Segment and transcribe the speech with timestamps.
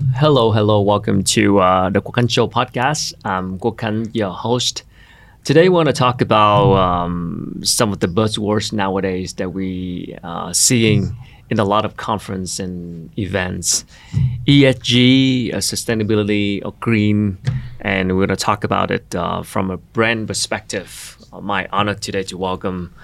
[0.00, 0.80] Hello, hello.
[0.80, 3.12] Welcome to uh, the Quoc Khanh Show podcast.
[3.22, 4.82] I'm Quoc Khanh, your host.
[5.44, 10.54] Today, we want to talk about um, some of the buzzwords nowadays that we are
[10.54, 11.14] seeing
[11.50, 13.84] in a lot of conference and events.
[14.46, 17.36] ESG, uh, sustainability, or green,
[17.80, 21.18] and we're going to talk about it uh, from a brand perspective.
[21.30, 22.94] Uh, my honor today to welcome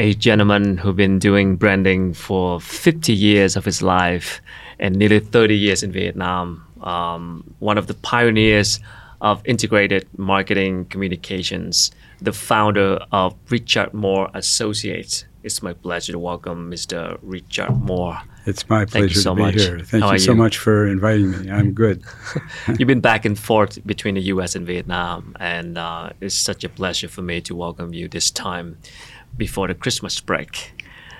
[0.00, 4.40] a gentleman who's been doing branding for 50 years of his life
[4.78, 6.64] and nearly 30 years in Vietnam.
[6.82, 8.80] Um, one of the pioneers
[9.20, 15.24] of integrated marketing communications, the founder of Richard Moore Associates.
[15.42, 17.18] It's my pleasure to welcome Mr.
[17.22, 18.18] Richard Moore.
[18.46, 19.54] It's my pleasure so to be much.
[19.54, 19.78] here.
[19.80, 20.36] Thank How you so you?
[20.36, 21.50] much for inviting me.
[21.50, 22.02] I'm good.
[22.78, 24.54] You've been back and forth between the U.S.
[24.54, 28.78] and Vietnam, and uh, it's such a pleasure for me to welcome you this time
[29.36, 30.72] before the Christmas break.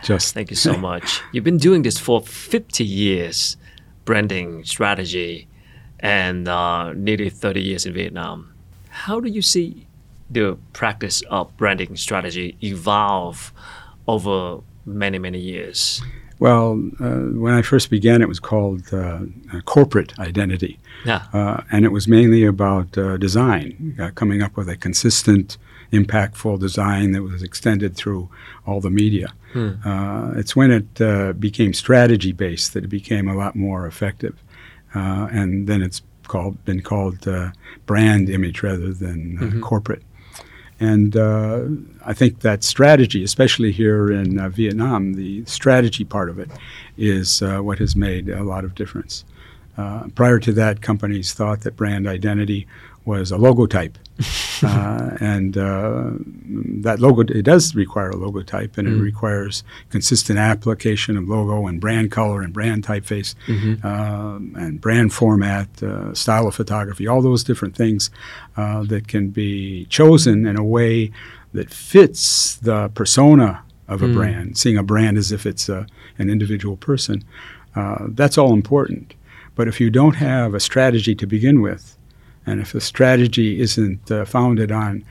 [0.02, 1.20] Just Thank you so much.
[1.32, 3.56] You've been doing this for 50 years,
[4.04, 5.48] branding strategy,
[6.00, 8.52] and uh, nearly 30 years in Vietnam.
[8.90, 9.86] How do you see
[10.30, 13.52] the practice of branding strategy evolve
[14.06, 16.00] over many, many years?
[16.38, 19.18] Well, uh, when I first began, it was called uh,
[19.52, 21.22] uh, corporate identity, Yeah.
[21.32, 25.58] uh, and it was mainly about uh, design, uh, coming up with a consistent,
[25.92, 28.28] impactful design that was extended through
[28.66, 29.32] all the media.
[29.84, 34.36] Uh, it's when it uh, became strategy based that it became a lot more effective,
[34.94, 37.50] uh, and then it's called been called uh,
[37.86, 40.02] brand image rather than uh, corporate.
[40.80, 41.64] And uh,
[42.04, 46.50] I think that strategy, especially here in uh, Vietnam, the strategy part of it
[46.96, 49.24] is uh, what has made a lot of difference.
[49.76, 52.66] Uh, prior to that, companies thought that brand identity
[53.04, 53.94] was a logotype.
[54.64, 56.10] uh, and uh,
[56.82, 61.80] that logo, it does require a logotype, and it requires consistent application of logo and
[61.80, 63.34] brand color and brand typeface
[63.84, 68.10] um, and brand format, uh, style of photography, all those different things
[68.56, 71.12] uh, that can be chosen in a way
[71.52, 75.86] that fits the persona of a brand, seeing a brand as if it's a,
[76.18, 77.24] an individual person.
[77.74, 79.14] Uh, that's all important.
[79.54, 81.97] But if you don't have a strategy to begin with,
[82.48, 85.04] and if the strategy isn't uh, founded on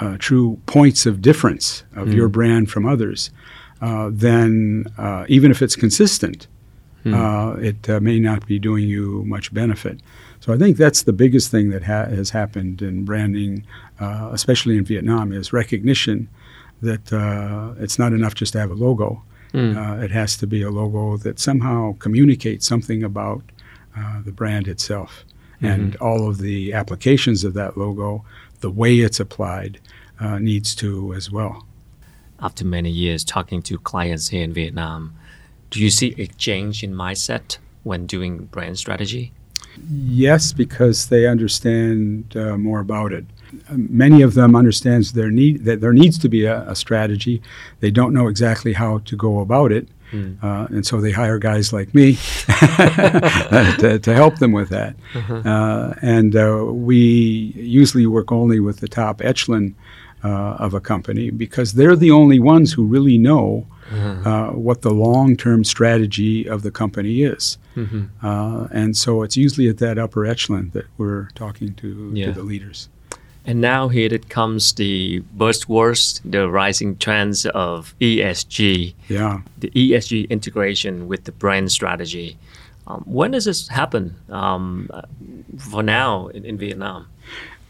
[0.00, 3.30] uh, true points of difference of your brand from others,
[3.82, 6.46] uh, then uh, even if it's consistent,
[7.06, 10.00] uh, it uh, may not be doing you much benefit.
[10.40, 13.64] So I think that's the biggest thing that ha- has happened in branding,
[13.98, 16.28] uh, especially in Vietnam, is recognition
[16.82, 19.22] that uh, it's not enough just to have a logo.
[19.76, 23.42] Uh, it has to be a logo that somehow communicates something about
[23.98, 25.24] uh, the brand itself
[25.62, 28.24] and all of the applications of that logo,
[28.60, 29.78] the way it's applied,
[30.18, 31.66] uh, needs to as well.
[32.40, 35.14] After many years talking to clients here in Vietnam,
[35.70, 39.32] do you see a change in mindset when doing brand strategy?
[39.88, 43.24] Yes, because they understand uh, more about it.
[43.68, 47.42] Uh, Many of them understands there need that there needs to be a, a strategy.
[47.80, 51.72] They don't know exactly how to go about it, uh, and so they hire guys
[51.72, 52.14] like me
[53.78, 54.96] to, to help them with that.
[55.14, 56.96] Uh, and uh, we
[57.56, 59.74] usually work only with the top echelon
[60.24, 60.28] uh,
[60.58, 65.64] of a company because they're the only ones who really know uh, what the long-term
[65.64, 67.58] strategy of the company is.
[68.22, 72.26] Uh, and so it's usually at that upper echelon that we're talking to, Yeah.
[72.26, 72.88] to the leaders.
[73.50, 79.40] And now here it comes the buzzwords, the rising trends of ESG, Yeah.
[79.58, 82.36] the ESG integration with the brand strategy.
[82.86, 84.14] Um, when does this happen?
[84.28, 84.88] Um,
[85.58, 87.08] for now in, in Vietnam.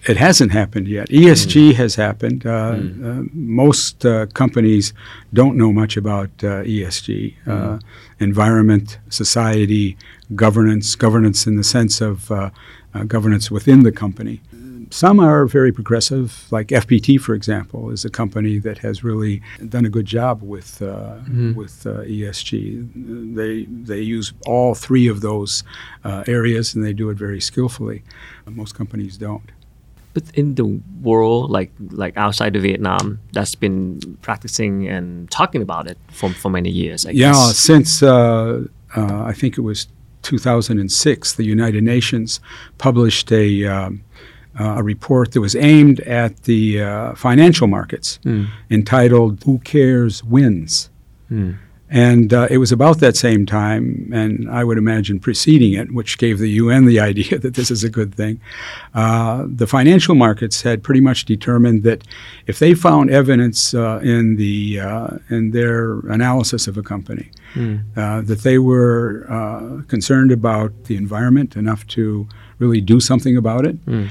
[0.06, 1.08] It hasn't happened yet.
[1.08, 2.44] ESG has happened.
[2.44, 4.92] Uh, uh, most uh, companies
[5.32, 7.78] don't know much about uh, ESG, uh,
[8.18, 9.96] environment, society,
[10.34, 12.50] governance, governance in the sense of uh,
[12.92, 14.42] uh, governance within the company.
[14.90, 19.86] Some are very progressive, like FPT, for example, is a company that has really done
[19.86, 21.16] a good job with uh,
[21.54, 23.34] with uh, ESG.
[23.34, 25.62] They they use all three of those
[26.04, 28.02] uh, areas, and they do it very skillfully.
[28.46, 29.52] Most companies don't.
[30.12, 35.86] But in the world, like like outside of Vietnam, that's been practicing and talking about
[35.86, 37.06] it for, for many years.
[37.06, 37.56] I Yeah, guess.
[37.56, 38.64] since uh,
[38.96, 39.86] uh, I think it was
[40.22, 42.40] 2006, the United Nations
[42.78, 44.02] published a, um,
[44.58, 48.18] uh, a report that was aimed at the uh, financial markets
[48.70, 50.90] entitled Who Cares Wins.
[51.92, 56.18] And uh, it was about that same time, and I would imagine preceding it, which
[56.18, 58.40] gave the UN the idea that this is a good thing.
[58.94, 62.04] Uh, the financial markets had pretty much determined that
[62.46, 67.82] if they found evidence uh, in the uh, in their analysis of a company mm.
[67.94, 72.28] that they were uh, concerned about the environment enough to
[72.60, 74.08] really do something about it, mm.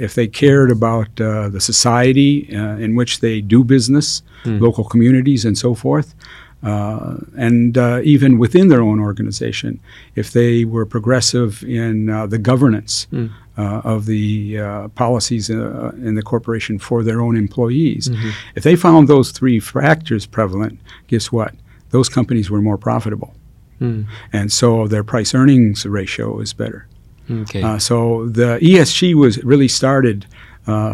[0.00, 4.60] if they cared about the society in which they do business, mm.
[4.60, 6.14] local communities, and so forth.
[6.62, 9.80] Uh, and uh, even within their own organization,
[10.14, 13.30] if they were progressive in uh, the governance mm.
[13.56, 18.30] of the uh, policies uh, in the corporation for their own employees, mm-hmm.
[18.54, 20.78] if they found those three factors prevalent,
[21.08, 21.52] guess what?
[21.90, 23.34] Those companies were more profitable.
[23.80, 24.06] Mm.
[24.32, 26.86] And so their price earnings ratio is better.
[27.30, 27.78] Okay.
[27.78, 30.26] so the ESG was really started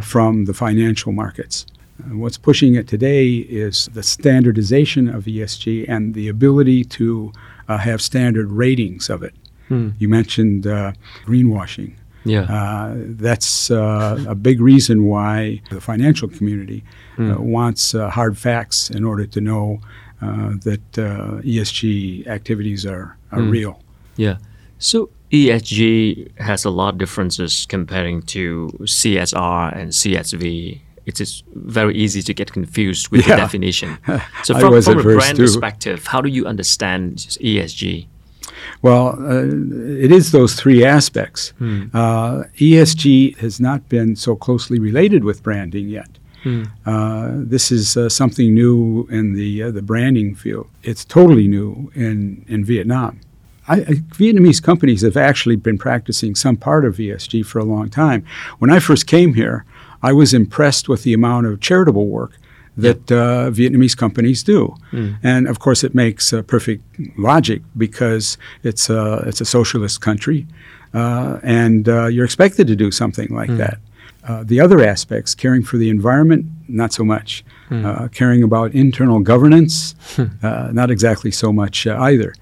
[0.02, 1.66] from the financial markets.
[2.00, 7.32] Uh, what's pushing it today is the standardization of ESG and the ability to
[7.68, 9.34] uh, have standard ratings of it.
[9.68, 9.90] Hmm.
[9.98, 10.92] You mentioned uh,
[11.26, 11.94] greenwashing.
[12.24, 12.42] Yeah.
[12.42, 16.84] Uh, that's uh, a big reason why the financial community
[17.16, 17.34] hmm.
[17.36, 19.80] wants hard facts in order to know
[20.20, 23.50] that ESG activities are, are hmm.
[23.50, 23.82] real.
[24.16, 24.38] Yeah.
[24.78, 31.96] So ESG has a lot of differences comparing to CSR and CSV it is very
[31.96, 33.36] easy to get confused with yeah.
[33.36, 33.98] the definition.
[34.44, 35.42] So, from, from a brand too.
[35.42, 38.06] perspective, how do you understand ESG?
[38.82, 39.44] Well, uh,
[40.04, 41.50] it is those three aspects.
[41.58, 41.86] Hmm.
[41.94, 46.10] Uh, ESG has not been so closely related with branding yet.
[46.42, 46.64] Hmm.
[46.86, 50.68] Uh, this is uh, something new in the uh, the branding field.
[50.82, 53.20] It's totally new in in Vietnam.
[53.68, 58.24] I, Vietnamese companies have actually been practicing some part of ESG for a long time.
[58.58, 59.64] When I first came here,
[60.02, 62.38] I was impressed with the amount of charitable work
[62.78, 64.76] that uh, Vietnamese companies do.
[64.92, 65.18] Mm.
[65.22, 66.82] And of course, it makes uh, perfect
[67.18, 70.46] logic because it's a, it's a socialist country
[70.94, 73.58] uh, and uh, you're expected to do something like mm.
[73.58, 73.78] that.
[74.26, 77.44] Uh, the other aspects, caring for the environment, not so much.
[77.70, 78.10] Mm.
[78.14, 79.94] caring about internal governance,
[80.40, 82.32] not exactly so much either.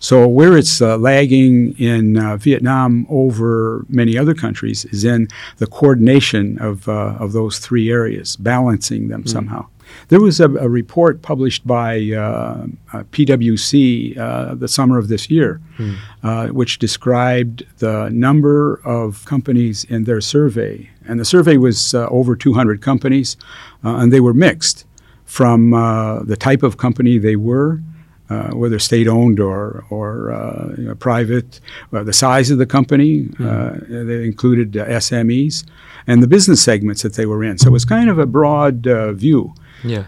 [0.00, 5.28] So where it's uh, lagging in uh, Vietnam over many other countries is in
[5.58, 9.28] the coordination of, uh, of those three areas, balancing them mm.
[9.28, 9.66] somehow.
[10.08, 15.30] There was a, a report published by uh, uh, PwC uh, the summer of this
[15.30, 16.50] year, mm.
[16.50, 20.90] which described the number of companies in their survey.
[21.06, 23.36] And the survey was over 200 companies,
[23.82, 24.84] and they were mixed
[25.24, 27.80] from the type of company they were
[28.28, 31.60] uh, whether state owned or, or uh, you know, private,
[31.92, 34.06] uh, the size of the company, mm-hmm.
[34.08, 35.64] they included SMEs,
[36.06, 37.58] and the business segments that they were in.
[37.58, 39.54] So it was kind of a broad view.
[39.84, 40.06] Yeah.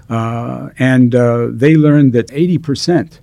[0.78, 3.20] and they learned that 80%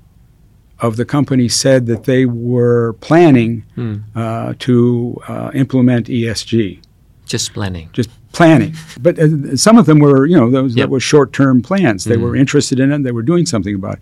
[0.80, 4.04] of the company said that they were planning mm.
[4.16, 6.82] uh, to uh, implement ESG.
[7.26, 7.90] Just planning.
[7.94, 8.76] Just planning.
[9.00, 10.86] But uh, some of them were, you know, those yep.
[10.86, 12.04] that were short-term plans.
[12.04, 12.22] They mm.
[12.22, 13.04] were interested in it.
[13.04, 14.00] They were doing something about it.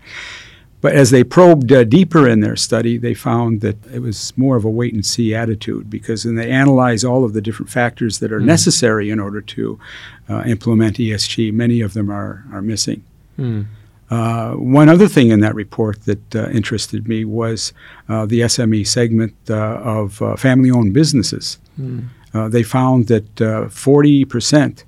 [0.84, 4.54] But as they probed uh, deeper in their study, they found that it was more
[4.54, 8.18] of a wait and see attitude because when they analyze all of the different factors
[8.18, 8.44] that are mm.
[8.44, 9.80] necessary in order to
[10.28, 13.02] uh, implement ESG, many of them are, are missing.
[13.38, 13.64] Mm.
[14.10, 17.72] Uh, one other thing in that report that uh, interested me was
[18.10, 21.58] uh, the SME segment uh, of family owned businesses.
[21.80, 22.10] Mm.
[22.50, 24.84] they found that 40%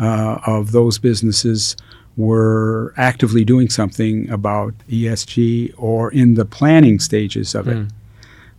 [0.00, 1.76] of those businesses
[2.18, 7.76] were actively doing something about ESG or in the planning stages of it.
[7.76, 7.90] Mm.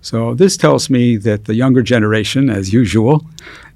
[0.02, 3.26] So this tells me that the younger generation, as usual,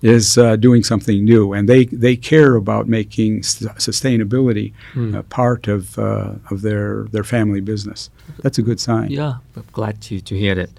[0.01, 5.15] is uh, doing something new, and they, they care about making st- sustainability mm.
[5.15, 8.09] uh, part of uh, of their their family business.
[8.41, 9.11] That's a good sign.
[9.11, 10.69] Yeah, I'm glad to to hear that.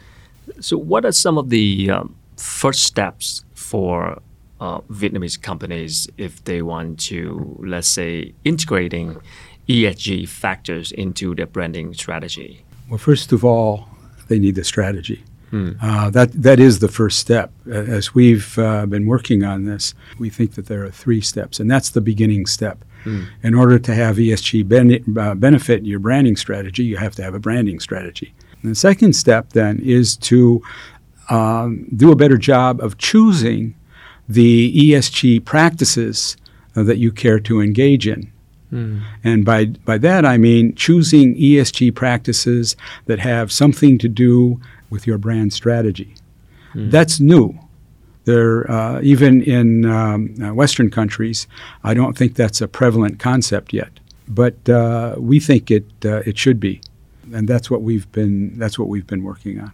[0.60, 4.18] So, what are some of the um, first steps for
[4.60, 9.20] uh, Vietnamese companies if they want to, let's say, integrating
[9.68, 12.64] ESG factors into their branding strategy?
[12.88, 13.88] Well, first of all,
[14.28, 15.22] they need the strategy.
[15.50, 15.72] Hmm.
[15.80, 17.52] Uh, that that is the first step.
[17.70, 21.70] As we've uh, been working on this, we think that there are three steps, and
[21.70, 22.84] that's the beginning step.
[23.04, 23.24] Hmm.
[23.42, 27.34] In order to have ESG ben- uh, benefit your branding strategy, you have to have
[27.34, 28.34] a branding strategy.
[28.62, 30.62] And the second step then is to
[31.28, 33.74] um, do a better job of choosing
[34.28, 36.36] the ESG practices
[36.76, 38.32] uh, that you care to engage in.
[38.72, 39.02] Mm.
[39.22, 42.76] And by, by that, I mean choosing ESG practices
[43.06, 46.14] that have something to do with your brand strategy.
[46.74, 46.90] Mm.
[46.90, 47.58] That's new.
[48.24, 51.46] There, uh, even in um, uh, Western countries,
[51.84, 53.90] I don't think that's a prevalent concept yet.
[54.26, 56.80] But uh, we think it, uh, it should be.
[57.32, 59.72] and that's what we've been that's what we've been working on.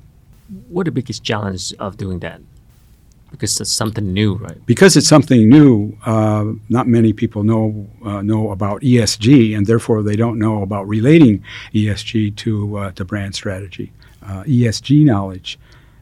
[0.68, 2.40] What are the biggest challenge of doing that?
[3.30, 4.64] Because it's something new, right?
[4.66, 10.02] Because it's something new, uh, not many people know uh, know about ESG, and therefore
[10.02, 13.92] they don't know about relating ESG to uh, to brand strategy.
[14.22, 15.58] Uh, ESG knowledge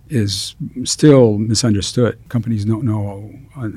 [0.08, 2.18] is still misunderstood.
[2.30, 3.30] Companies don't know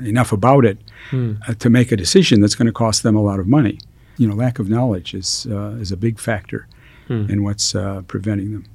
[0.03, 0.77] enough about it
[1.09, 1.33] hmm.
[1.47, 3.79] Uh, to make a decision that's going to cost them a lot of money.
[4.17, 6.67] You know, lack of knowledge is uh, is a big factor
[7.07, 7.29] hmm.
[7.29, 7.73] in what's
[8.07, 8.65] preventing them.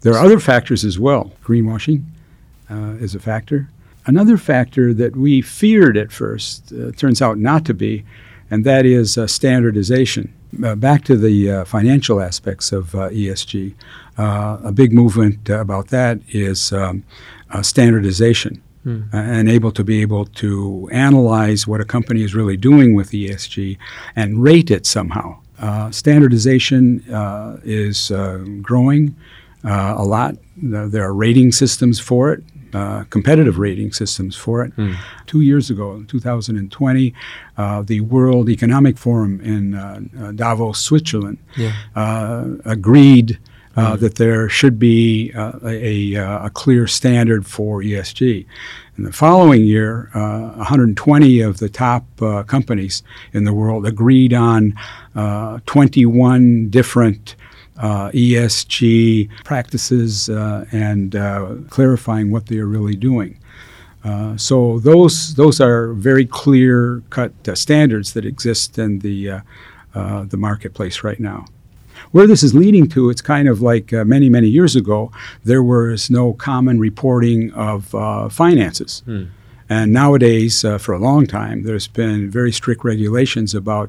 [0.00, 1.32] There are other factors as well.
[1.44, 2.04] Greenwashing
[2.98, 3.68] is a factor.
[4.10, 8.04] Another factor that we feared at first uh, turns out not to be,
[8.50, 10.34] and that is uh, standardization.
[10.64, 13.72] Uh, back to the uh, financial aspects of uh, ESG,
[14.18, 17.04] uh, a big movement about that is um,
[17.62, 18.60] standardization.
[18.82, 19.02] Hmm.
[19.12, 23.76] and able to be able to analyze what a company is really doing with ESG
[24.16, 25.38] and rate it somehow.
[25.90, 27.04] standardization
[27.62, 28.10] is
[28.62, 29.14] growing
[29.62, 30.36] a lot.
[30.56, 32.42] There are rating systems for it.
[32.72, 34.76] Uh, competitive rating systems for it.
[34.76, 34.94] Mm.
[35.26, 37.12] Two years ago, in 2020,
[37.56, 41.72] uh, the World Economic Forum in uh, uh Davos, Switzerland, yeah.
[41.96, 43.40] Uh, agreed
[43.76, 43.98] mm.
[43.98, 48.46] that there should be a, a, clear standard for ESG.
[48.96, 52.04] In the following year, 120 of the top
[52.46, 54.74] companies in the world agreed on
[55.66, 57.34] 21 different
[57.80, 63.38] uh, ESG practices uh, and uh, clarifying what they are really doing.
[64.04, 69.42] Uh, so those those are very clear cut uh, standards that exist in the
[69.94, 71.44] uh, the marketplace right now.
[72.12, 75.12] Where this is leading to, it's kind of like many many years ago,
[75.44, 77.88] there was no common reporting of
[78.32, 79.02] finances.
[79.04, 79.24] Hmm.
[79.70, 83.88] And nowadays, uh, for a long time, there's been very strict regulations about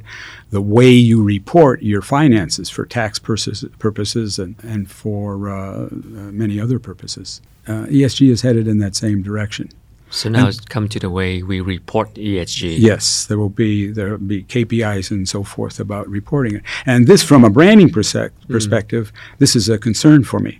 [0.52, 5.90] the way you report your finances for tax purposes, purposes and, and for uh, uh
[5.90, 7.42] many other purposes.
[7.68, 9.70] Uh, ESG is headed in that same direction.
[10.12, 12.78] So now and, it's come to the way we report ESG.
[12.78, 16.64] Yes, there will be there will be KPIs and so forth about reporting it.
[16.86, 18.54] And this, from a branding perse- hmm.
[18.54, 19.40] perspective, mm.
[19.40, 20.60] this is a concern for me.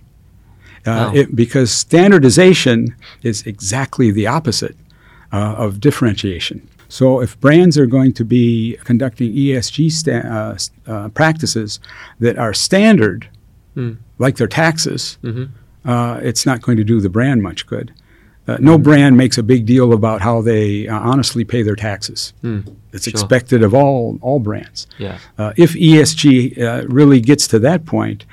[0.84, 1.16] Uh, oh.
[1.16, 4.74] it, because standardization is exactly the opposite
[5.32, 6.68] uh, of differentiation.
[6.88, 11.80] So, if brands are going to be conducting ESG sta- uh, uh, practices
[12.20, 13.28] that are standard,
[13.74, 13.96] mm.
[14.18, 15.44] like their taxes, mm-hmm.
[15.84, 17.92] Uh, it's not going to do the brand much good.
[18.46, 18.82] Uh, no mm.
[18.82, 22.32] brand makes a big deal about how they uh, honestly pay their taxes.
[22.42, 22.76] Mm.
[22.92, 23.10] It's sure.
[23.10, 24.86] expected of all all brands.
[24.98, 25.18] Yeah.
[25.56, 28.26] if ESG really gets to that point,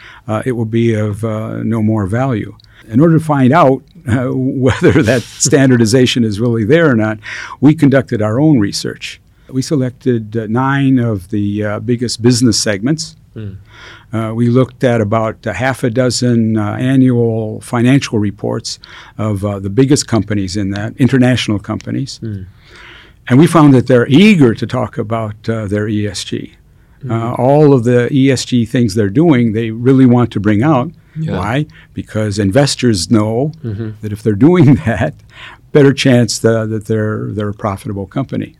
[0.46, 2.58] it will be of no more value.
[2.88, 7.20] In order to find out uh, whether that standardization is really there or not,
[7.60, 9.22] we conducted our own research.
[9.50, 13.16] We selected uh, nine of the uh, biggest business segments.
[13.36, 14.36] Mm.
[14.36, 18.80] we looked at about half a dozen uh, annual financial reports
[19.18, 22.20] of the biggest companies in that, international companies.
[22.20, 22.48] Mm.
[23.30, 26.56] And we found that they're eager to talk about their ESG.
[27.08, 30.92] Uh, all of the ESG things they're doing, they really want to bring out.
[31.22, 31.38] Yeah.
[31.38, 31.66] Why?
[31.94, 33.92] Because investors know mm-hmm.
[34.02, 35.14] that if they're doing that,
[35.72, 38.58] better chance the, that they're they're a profitable company.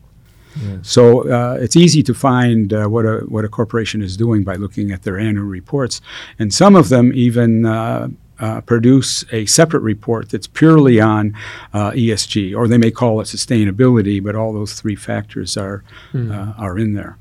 [0.62, 0.78] Yeah.
[0.82, 4.56] So uh, it's easy to find uh, what a what a corporation is doing by
[4.56, 6.02] looking at their annual reports,
[6.38, 7.66] and some of them even.
[7.66, 8.10] Uh,
[8.42, 11.36] uh produce a separate report that's purely on
[11.74, 16.58] uh, ESG, or they may call it sustainability, but all those three factors are mm.
[16.58, 17.18] are in there.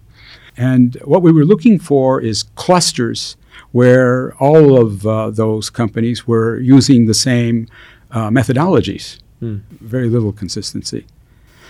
[0.58, 3.36] And what we were looking for is clusters
[3.72, 7.68] where all of uh, those companies were using the same
[8.10, 9.18] uh, methodologies.
[9.42, 9.62] Mm.
[9.80, 11.06] Very little consistency.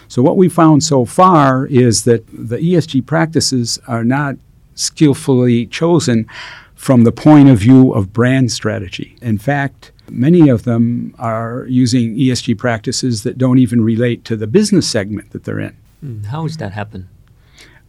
[0.08, 4.36] So, what we found so far is that the ESG practices are not
[4.74, 6.26] skillfully chosen
[6.74, 9.16] from the point of view of brand strategy.
[9.20, 14.46] In fact, many of them are using ESG practices that don't even relate to the
[14.46, 15.76] business segment that they're in.
[16.04, 16.26] Mm.
[16.26, 17.08] How does that happen?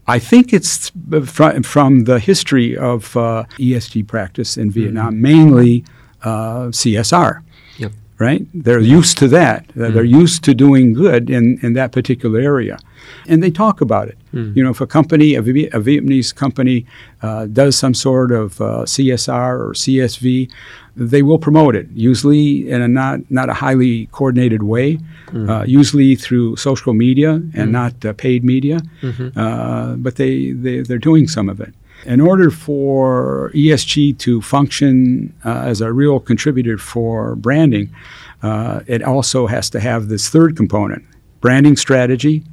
[0.09, 0.91] I think it's
[1.25, 5.21] from, from the history of uh, ESG practice in Vietnam, mm-hmm.
[5.21, 5.85] mainly
[6.23, 7.43] uh, CSR.
[7.77, 7.91] Yep.
[8.17, 8.45] Right?
[8.53, 9.67] They're used to that.
[9.67, 9.93] Mm-hmm.
[9.93, 12.79] They're used to doing good in, in that particular area.
[13.27, 14.17] And they talk about it.
[14.33, 14.57] Mm-hmm.
[14.57, 16.85] You know, if a company, a, v- a Vietnamese company,
[17.21, 20.51] uh, does some sort of uh, CSR or CSV,
[20.99, 25.49] they will promote it, usually in a not, not a highly coordinated way, mm.
[25.49, 27.71] uh, usually through social media and mm.
[27.71, 29.39] not uh, paid media, mm-hmm.
[29.39, 31.73] uh, but they, they, they're doing some of it.
[32.05, 37.93] In order for ESG to function uh, as a real contributor for branding,
[38.41, 41.03] uh, it also has to have this third component
[41.41, 42.43] branding strategy,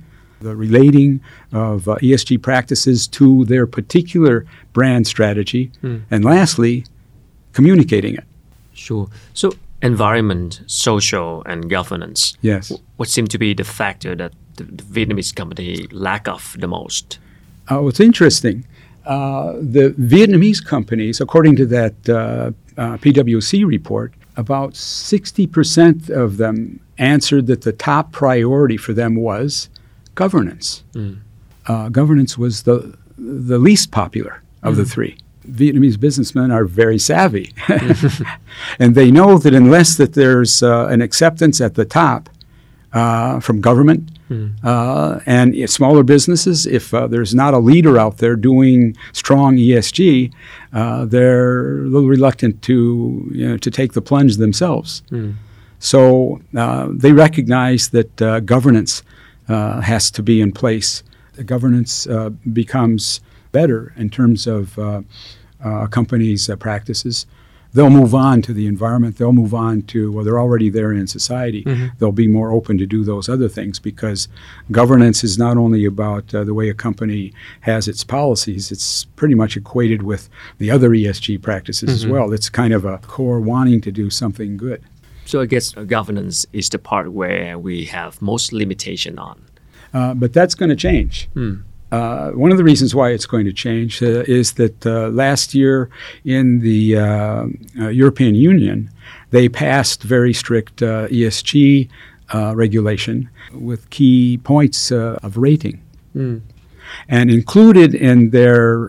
[0.41, 1.21] the relating
[1.53, 6.03] of uh, ESG practices to their particular brand strategy, mm.
[6.11, 6.85] and lastly,
[7.53, 8.25] communicating it.
[8.76, 9.09] Sure.
[9.35, 9.52] So
[9.83, 12.37] environment, social, and governance.
[12.42, 12.73] Yes.
[12.97, 17.18] What seem to be the factor that the, Vietnamese company lack of the most?
[17.68, 18.66] Uh, what's interesting,
[19.06, 26.80] uh, the Vietnamese companies, according to that uh, uh PwC report, about 60% of them
[26.99, 29.68] answered that the top priority for them was
[30.14, 30.85] governance.
[30.92, 31.18] Mm.
[31.92, 34.78] governance was the, the least popular of mm.
[34.78, 35.16] the three.
[35.50, 37.55] Vietnamese businessmen are very savvy,
[38.79, 42.29] and they know that unless that there's uh, an acceptance at the top
[42.93, 44.53] uh, from government mm.
[44.65, 50.33] uh, and smaller businesses, if uh, there's not a leader out there doing strong ESG,
[50.73, 55.03] uh, they're a little reluctant to you know, to take the plunge themselves.
[55.11, 55.35] Mm.
[55.79, 59.03] So uh, they recognize that governance
[59.47, 61.03] has to be in place.
[61.35, 62.07] The governance
[62.50, 63.21] becomes
[63.61, 65.01] better in terms of uh,
[65.61, 67.27] a company's uh, practices,
[67.73, 69.17] they'll move on to the environment.
[69.17, 71.63] They'll move on to, well, they're already there in society.
[71.65, 71.87] Mm-hmm.
[71.99, 74.29] They'll be more open to do those other things because
[74.71, 79.35] governance is not only about uh, the way a company has its policies, it's pretty
[79.35, 81.97] much equated with the other ESG practices mm-hmm.
[81.97, 82.33] as well.
[82.33, 84.83] It's kind of a core wanting to do something good.
[85.25, 89.37] So I guess governance is the part where we have most limitation on.
[89.93, 91.29] Uh, but that's going to change.
[91.35, 91.63] Mm.
[91.93, 95.55] Uh, one of the reasons why it's going to change uh, is that uh, last
[95.55, 95.88] year
[96.25, 97.47] in the uh,
[97.78, 98.90] uh, European Union,
[99.31, 101.88] they passed very strict uh, ESG
[102.55, 105.81] regulation with key points of rating.
[106.14, 106.43] Mm.
[107.09, 108.88] And included in their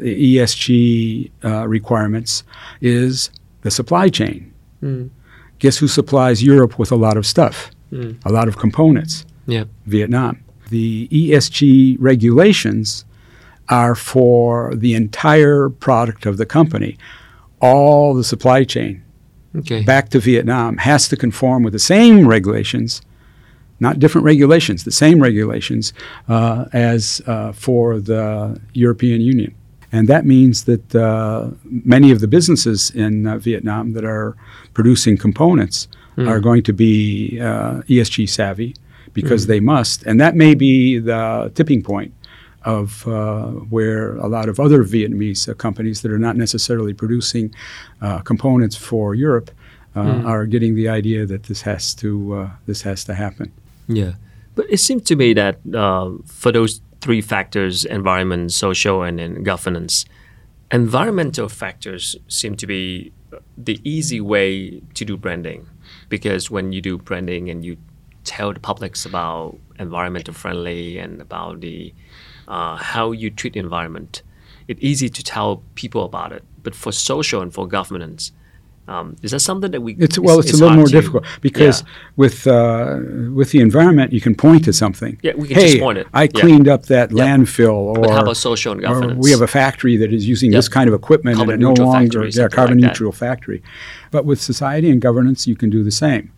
[0.00, 1.30] ESG
[1.66, 2.44] requirements
[2.80, 3.30] is
[3.62, 4.52] the supply chain.
[4.82, 5.10] Mm.
[5.58, 8.16] Guess who supplies Europe with a lot of stuff, mm.
[8.24, 9.24] a lot of components?
[9.46, 9.68] Yep.
[9.86, 13.04] Vietnam the ESG regulations
[13.68, 16.96] are for the entire product of the company.
[17.60, 19.02] All the supply chain
[19.56, 19.82] okay.
[19.82, 23.02] back to Vietnam has to conform with the same regulations,
[23.80, 25.92] not different regulations, the same regulations
[26.28, 29.54] uh, as uh, for the European Union.
[29.92, 34.36] And that means that uh, many of the businesses in uh, Vietnam that are
[34.74, 36.28] producing components mm.
[36.28, 38.74] are going to be uh, ESG savvy
[39.16, 39.52] because mm-hmm.
[39.52, 40.02] they must.
[40.04, 42.12] And that may be the tipping point
[42.64, 47.54] of uh, where a lot of other Vietnamese uh, companies that are not necessarily producing
[48.02, 49.50] uh, components for Europe
[49.94, 50.24] mm.
[50.26, 53.50] are getting the idea that this has to uh, this has to happen.
[53.88, 54.12] Yeah,
[54.54, 59.42] but it seems to me that uh, for those three factors: environment, social, and then
[59.42, 60.04] governance,
[60.70, 63.12] environmental factors seem to be
[63.56, 65.66] the easy way to do branding
[66.08, 67.76] because when you do branding and you
[68.26, 71.94] tell the publics about environmental friendly and about the
[72.48, 74.22] uh, how you treat the environment.
[74.68, 78.32] It's easy to tell people about it, but for social and for governance,
[78.88, 79.96] um, is that something that we?
[79.98, 81.88] It's well, it's, it's a little more to, difficult because yeah.
[82.14, 83.00] with uh,
[83.34, 85.18] with the environment, you can point to something.
[85.22, 86.06] Yeah, we can hey, just point it.
[86.14, 87.26] I cleaned up that yep.
[87.26, 89.18] landfill, or but how about social and governance?
[89.20, 90.58] we have a factory that is using yep.
[90.58, 93.60] this kind of equipment, carbon and it no longer yeah, carbon like neutral factory.
[94.12, 96.32] But with society and governance, you can do the same.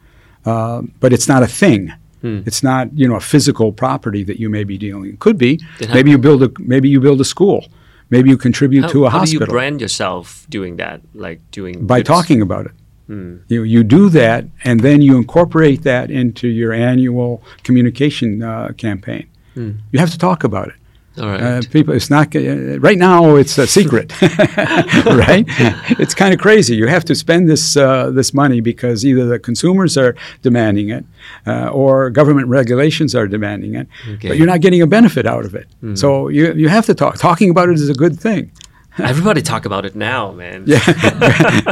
[0.45, 1.93] Uh, but it's not a thing.
[2.21, 2.41] Hmm.
[2.47, 5.11] It's not you know a physical property that you may be dealing.
[5.11, 5.61] It could be.
[5.93, 7.67] maybe you build a maybe you build a school.
[8.11, 9.41] Maybe you contribute how, to a how hospital.
[9.41, 11.01] How do you brand yourself doing that?
[11.15, 12.73] Like doing by talking about it.
[13.07, 13.37] Hmm.
[13.49, 19.29] You you do that, and then you incorporate that into your annual communication uh, campaign.
[19.55, 19.73] Hmm.
[19.93, 20.75] You have to talk about it.
[21.19, 21.41] All right.
[21.41, 23.37] Uh, people, it's not uh, right now.
[23.37, 25.45] It's a secret, right?
[25.99, 26.77] it's kind of crazy.
[26.77, 31.05] You have to spend this uh, this money because either the consumers are demanding it,
[31.47, 33.89] uh, or government regulations are demanding it.
[34.09, 34.29] Okay.
[34.29, 35.67] But you're not getting a benefit out of it.
[35.83, 35.99] Mm.
[35.99, 37.19] So you you have to talk.
[37.19, 38.51] Talking about it is a good thing.
[38.99, 40.65] Everybody talk about it now, man.
[40.67, 40.81] yeah,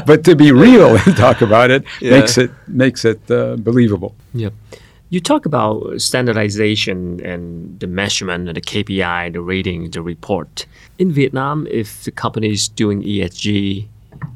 [0.07, 2.13] but to be real and talk about it yeah.
[2.13, 4.15] makes it makes it uh, believable.
[4.35, 4.53] Yep.
[5.09, 10.67] You talk about standardization and the measurement and the KPI, the rating, the report.
[10.99, 13.87] In Vietnam, if the company is doing ESG,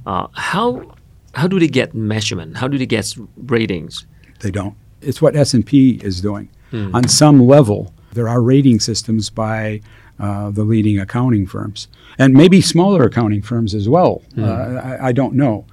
[0.07, 0.95] uh, how
[1.35, 2.57] how do they get measurement?
[2.57, 3.15] How do they get
[3.47, 4.07] ratings?
[4.41, 4.75] They don't.
[5.01, 6.49] It's what S and P is doing.
[6.71, 6.95] Hmm.
[6.95, 9.81] On some level, there are rating systems by
[10.19, 14.23] uh, the leading accounting firms, and maybe smaller accounting firms as well.
[14.35, 14.45] Hmm.
[14.45, 15.65] Uh, I, I, don't know.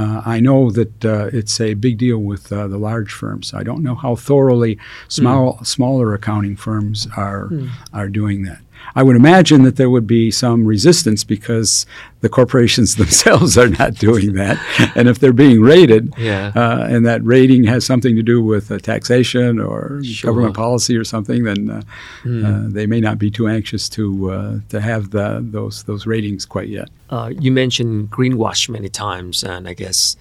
[0.00, 3.52] Uh, I know that uh, it's a big deal with uh, the large firms.
[3.52, 5.66] I don't know how thoroughly small, mm.
[5.66, 7.68] smaller accounting firms are mm.
[7.92, 8.62] are doing that.
[8.94, 11.86] I would imagine that there would be some resistance because
[12.20, 14.58] the corporations themselves are not doing that.
[14.96, 16.52] and if they're being rated, Yeah.
[16.54, 20.30] uh, and that rating has something to do with uh, taxation or Sure.
[20.30, 21.82] government policy or something, then uh,
[22.26, 26.44] uh, they may not be too anxious to uh, to have the, those those ratings
[26.46, 26.88] quite yet.
[27.10, 30.16] Uh, you mentioned greenwash many times, and I guess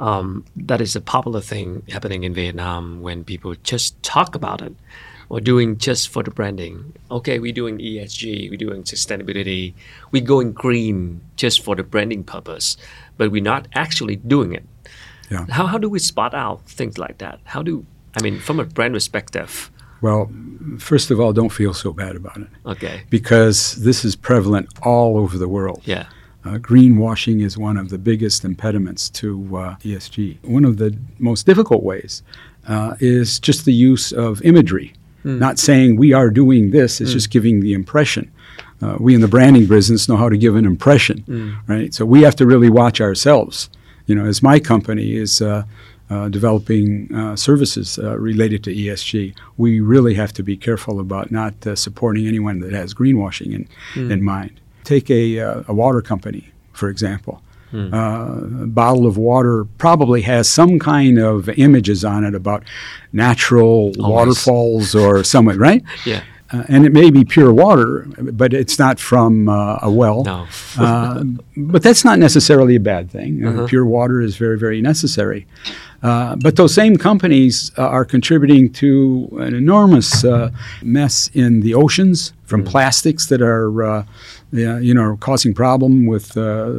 [0.00, 4.74] um, that is a popular thing happening in Vietnam when people just talk about it
[5.28, 6.94] or doing just for the branding.
[7.10, 9.74] Okay, we're doing ESG, we're doing sustainability,
[10.10, 12.76] we're going green just for the branding purpose,
[13.16, 14.64] but we're not actually doing it.
[15.30, 15.44] Yeah.
[15.50, 17.40] How, how do we spot out things like that?
[17.44, 17.84] How do,
[18.16, 20.30] I mean, from a brand perspective, Well,
[20.78, 25.18] first of all, don't feel so bad about it okay, because this is prevalent all
[25.18, 25.82] over the world.
[25.84, 26.06] yeah,
[26.44, 30.38] Uh, greenwashing is one of the biggest impediments to uh, ESG.
[30.44, 32.22] One of the most difficult ways
[32.66, 34.92] uh, is just the use of imagery.
[35.24, 38.30] Not saying we are doing this, it's just giving the impression.
[38.80, 41.24] Uh, we in the branding business know how to give an impression,
[41.66, 41.92] right?
[41.92, 43.68] So we have to really watch ourselves.
[44.06, 45.64] You know, as my company is uh,
[46.10, 51.30] uh, developing uh, services uh, related to ESG, we really have to be careful about
[51.30, 53.68] not uh, supporting anyone that has greenwashing in,
[54.12, 54.60] in mind.
[54.84, 57.42] Take a, uh, a water company, for example.
[57.72, 62.62] Uh, a bottle of water probably has some kind of images on it about
[63.12, 65.82] natural waterfalls or something, right?
[66.06, 70.24] yeah, Uh, and it may be pure water, but it's not from uh, a well.
[70.24, 70.46] no,
[70.78, 71.24] Uh,
[71.56, 73.44] but that's not necessarily a bad thing.
[73.44, 75.46] Uh, pure water is very, very necessary.
[76.02, 80.50] Uh, but those same companies uh, are contributing to an enormous uh,
[80.82, 84.04] mess in the oceans from plastics that are, uh,
[84.52, 86.72] yeah, you know, causing problem with uh,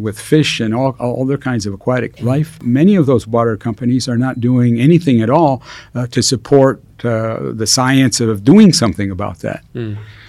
[0.00, 2.60] with fish and all, all other kinds of aquatic life.
[2.62, 5.62] Many of those water companies are not doing anything at all
[5.94, 9.64] uh, to support uh, the science of doing something about that.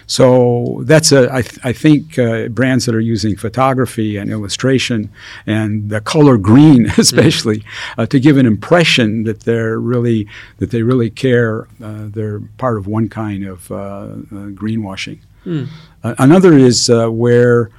[0.06, 5.10] So that's a I, th- I think uh, brands that are using photography and illustration
[5.48, 7.64] and the color green especially
[7.98, 10.28] uh, to give an impression that they're really
[10.58, 11.68] that they really care.
[11.82, 14.08] Uh, they're part of one kind of uh,
[15.46, 15.68] greenwashing.
[16.04, 17.70] Uh, another is uh, where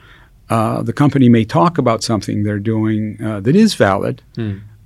[0.50, 4.22] uh, the company may talk about something they're doing uh, that is valid.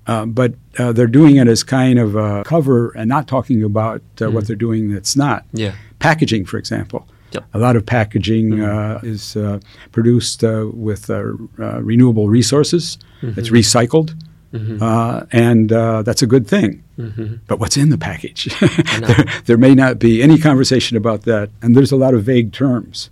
[0.06, 4.00] Uh, but uh, they're doing it as kind of a cover and not talking about
[4.22, 7.06] uh, what they're doing that's not yeah, packaging, for example.
[7.32, 7.44] Yep.
[7.52, 9.60] A lot of packaging uh, is uh,
[9.92, 12.96] produced uh, with uh, uh, renewable resources.
[13.20, 14.14] It's recycled,
[14.80, 16.82] uh, and uh, that's a good thing.
[17.46, 18.46] But what's in the package?
[19.00, 22.52] there, there may not be any conversation about that, and there's a lot of vague
[22.52, 23.11] terms.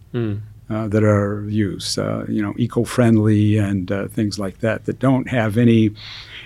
[0.68, 5.28] Uh, that are used, uh, you know, eco-friendly and uh, things like that, that don't
[5.28, 5.90] have any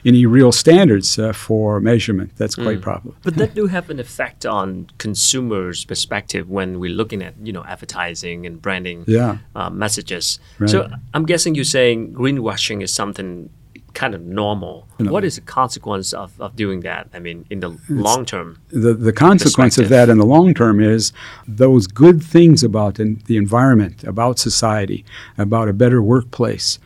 [0.05, 2.31] any real standards uh, for measurement.
[2.37, 3.17] That's quite problem.
[3.23, 7.65] But that do have an effect on consumers' perspective when we're looking at you know
[7.65, 9.39] advertising and branding Yeah.
[9.57, 10.39] uh, messages.
[10.59, 10.69] Right.
[10.69, 13.49] So I'm guessing you're saying greenwashing is something
[13.95, 14.87] kind of normal.
[14.99, 15.13] No.
[15.13, 17.09] What is the consequence of, of doing that?
[17.13, 18.61] I mean, in the long term.
[18.69, 21.13] the, the consequence of that in the long term is
[21.47, 25.05] those good things about in, the environment, about society,
[25.39, 26.79] about a better workplace,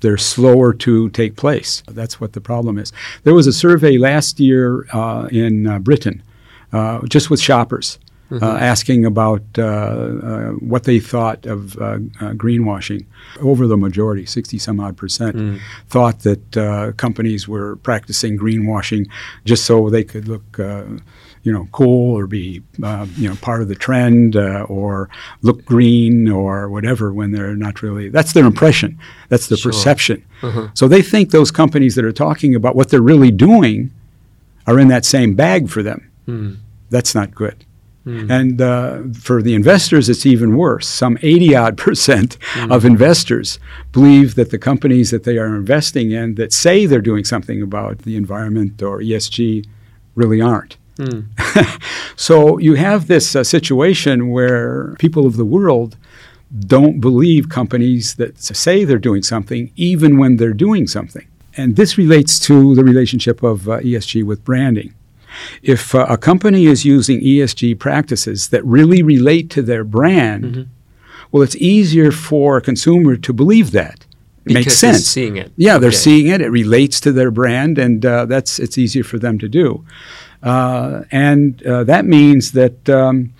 [0.00, 1.82] they're slower to take place.
[1.88, 2.92] That's what the problem is.
[3.22, 6.22] There was a survey last year uh, in uh, Britain,
[6.72, 7.98] uh, just with shoppers.
[8.42, 13.06] Uh, asking about uh, uh, what they thought of uh, uh, greenwashing.
[13.40, 19.08] Over the majority, 60 some odd percent, thought that uh, companies were practicing greenwashing
[19.44, 20.84] just so they could look, uh,
[21.42, 25.08] you know, cool or be, uh, you know, part of the trend uh, or
[25.42, 28.08] look green or whatever when they're not really.
[28.08, 28.98] That's their impression.
[29.28, 29.70] That's the Sure.
[29.72, 30.24] perception.
[30.74, 33.90] So they think those companies that are talking about what they're really doing
[34.66, 36.00] are in that same bag for them.
[36.90, 37.64] That's not good.
[38.30, 40.86] And uh, for the investors, it's even worse.
[40.86, 42.36] Some 80 odd percent
[42.70, 43.58] of investors
[43.92, 47.98] believe that the companies that they are investing in that say they're doing something about
[47.98, 49.66] the environment or ESG
[50.14, 50.76] really aren't.
[52.16, 55.96] so you have this uh, situation where people of the world
[56.66, 61.26] don't believe companies that say they're doing something, even when they're doing something.
[61.56, 64.94] And this relates to the relationship of uh, ESG with branding.
[65.62, 70.68] If uh, a company is using ESG practices that really relate to their brand,
[71.30, 74.00] well, it's easier for a consumer to believe that.
[74.44, 75.06] It Because makes they're sense.
[75.06, 75.52] seeing it.
[75.56, 75.96] Yeah, they're Okay.
[75.96, 76.40] seeing it.
[76.40, 79.84] It relates to their brand, and uh, that's it's easier for them to do.
[80.42, 83.32] Uh, and uh, that means that um,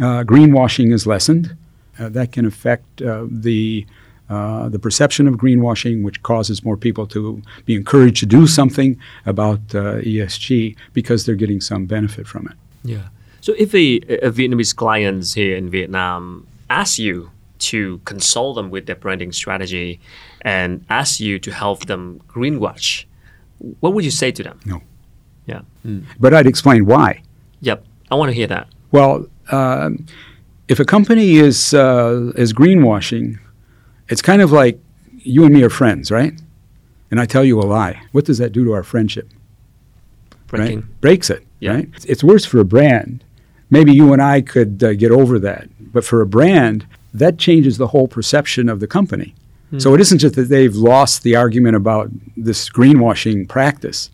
[0.00, 1.54] uh, greenwashing is lessened.
[1.98, 3.84] Uh, that can affect uh, the
[4.28, 8.98] uh, the perception of greenwashing, which causes more people to be encouraged to do something
[9.26, 12.56] about uh, ESG because they're getting some benefit from it.
[12.84, 13.08] Yeah.
[13.40, 18.86] So if a, a Vietnamese clients here in Vietnam ask you to consult them with
[18.86, 20.00] their branding strategy
[20.42, 23.04] and ask you to help them greenwash,
[23.80, 24.60] what would you say to them?
[24.64, 24.82] No.
[25.46, 25.62] Yeah.
[26.20, 27.22] But I'd explain why.
[27.60, 27.84] Yep.
[28.10, 28.68] I want to hear that.
[28.92, 30.06] Well, um,
[30.68, 33.38] if a company is uh, is greenwashing,
[34.08, 34.78] it's kind of like
[35.18, 36.32] you and me are friends, right?
[37.10, 38.00] And I tell you a lie.
[38.12, 39.28] What does that do to our friendship?
[40.46, 40.80] Breaking.
[40.80, 41.00] Right?
[41.00, 41.46] Breaks it.
[41.60, 41.74] Yeah.
[41.74, 41.88] Right?
[42.06, 43.24] It's worse for a brand.
[43.70, 47.76] Maybe you and I could uh, get over that, but for a brand, that changes
[47.76, 49.34] the whole perception of the company.
[49.76, 54.08] So it isn't just that they've lost the argument about this greenwashing practice.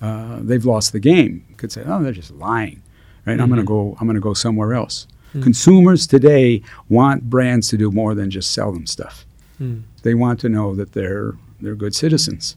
[0.00, 1.44] Uh, they've lost the game.
[1.50, 2.80] You could say, "Oh, they're just lying."
[3.26, 3.38] Right?
[3.38, 3.94] I'm going to go.
[4.00, 5.06] I'm going to go somewhere else.
[5.42, 9.25] Consumers today want brands to do more than just sell them stuff.
[10.02, 12.56] They want to know that they're they're good citizens.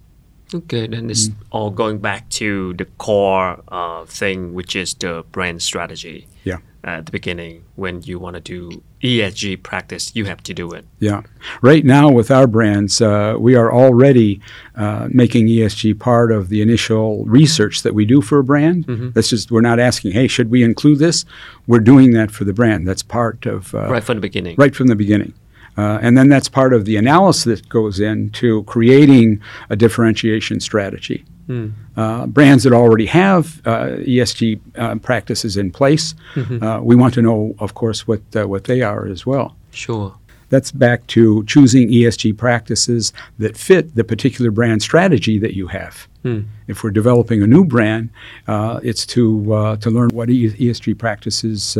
[0.53, 5.61] Okay, then it's all going back to the core uh, thing, which is the brand
[5.61, 6.27] strategy.
[6.43, 6.57] Yeah.
[6.83, 10.85] At the beginning, when you want to do ESG practice, you have to do it.
[10.99, 11.21] Yeah.
[11.61, 14.39] Right now, with our brands, uh, we are already
[14.75, 18.85] uh, making ESG part of the initial research that we do for a brand.
[19.13, 21.25] That's just, we're not asking, hey, should we include this?
[21.67, 22.87] We're doing that for the brand.
[22.87, 24.55] That's part of, uh, right from the beginning.
[24.57, 25.33] right from the beginning.
[25.79, 29.39] Uh, and then that's part of the analysis that goes into creating
[29.69, 31.23] a differentiation strategy.
[31.95, 36.13] Uh, brands that already have uh, ESG uh, practices in place,
[36.61, 39.55] uh, we want to know, of course, what uh, what they are as well.
[39.71, 40.13] Sure.
[40.49, 46.07] That's back to choosing ESG practices that fit the particular brand strategy that you have.
[46.67, 48.09] If we're developing a new brand,
[48.47, 51.77] uh, it's to uh, to learn what ESG practices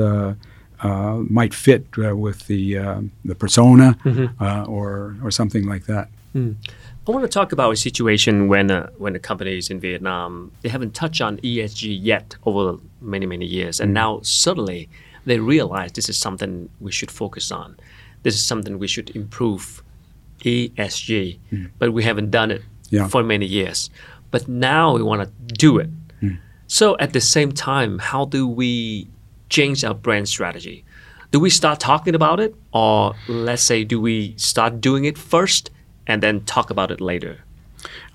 [0.82, 3.98] uh, might fit uh, with the uh, the persona
[4.40, 6.08] uh, or or something like that.
[6.36, 10.70] I want to talk about a situation when uh, when the companies in Vietnam they
[10.70, 14.88] haven't touched on ESG yet over many many years, and now suddenly
[15.26, 17.76] they realize this is something we should focus on.
[18.24, 19.82] This is something we should improve
[20.46, 21.40] ESG,
[21.80, 22.62] but we haven't done it
[22.92, 23.08] Yeah.
[23.08, 23.90] for many years.
[24.32, 25.90] But now we want to do it.
[26.68, 29.08] So at the same time, how do we
[29.50, 30.86] change our brand strategy?
[31.32, 35.70] Do we start talking about it, or let's say, do we start doing it first
[36.08, 37.44] and then talk about it later?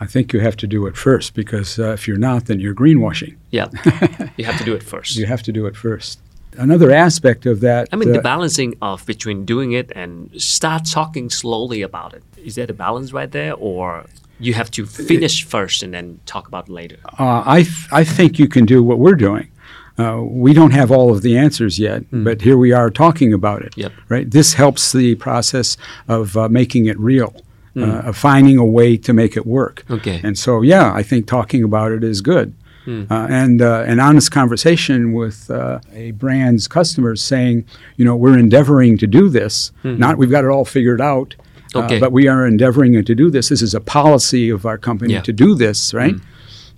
[0.01, 2.75] I think you have to do it first because uh, if you're not, then you're
[2.75, 3.37] greenwashing.
[3.51, 3.69] Yeah,
[4.37, 5.17] you have to do it first.
[5.17, 6.19] You have to do it first.
[6.57, 7.89] Another aspect of that.
[7.93, 12.23] I mean, the uh, balancing of between doing it and start talking slowly about it.
[12.37, 14.07] Is there a balance right there, or
[14.39, 16.97] you have to finish first and then talk about it later?
[17.19, 19.49] Uh, I, th- I think you can do what we're doing.
[19.97, 23.63] Uh, we don't have all of the answers yet, but here we are talking about
[23.63, 23.73] it.
[23.77, 23.93] Yep.
[24.09, 24.29] Right.
[24.31, 25.77] This helps the process
[26.09, 27.33] of uh, making it real,
[27.77, 29.85] uh, of finding a way to make it work.
[29.89, 30.21] Okay.
[30.25, 32.55] And so, yeah, I think talking about it is good.
[32.87, 37.65] Uh, and uh, an honest conversation with uh, a brand's customers saying,
[37.97, 39.73] you know, we're endeavoring to do this.
[39.85, 41.35] Not we've got it all figured out,
[41.75, 41.99] uh, Okay.
[41.99, 43.49] but we are endeavoring to do this.
[43.49, 45.23] This is a policy of our company Yeah.
[45.23, 46.15] to do this, right?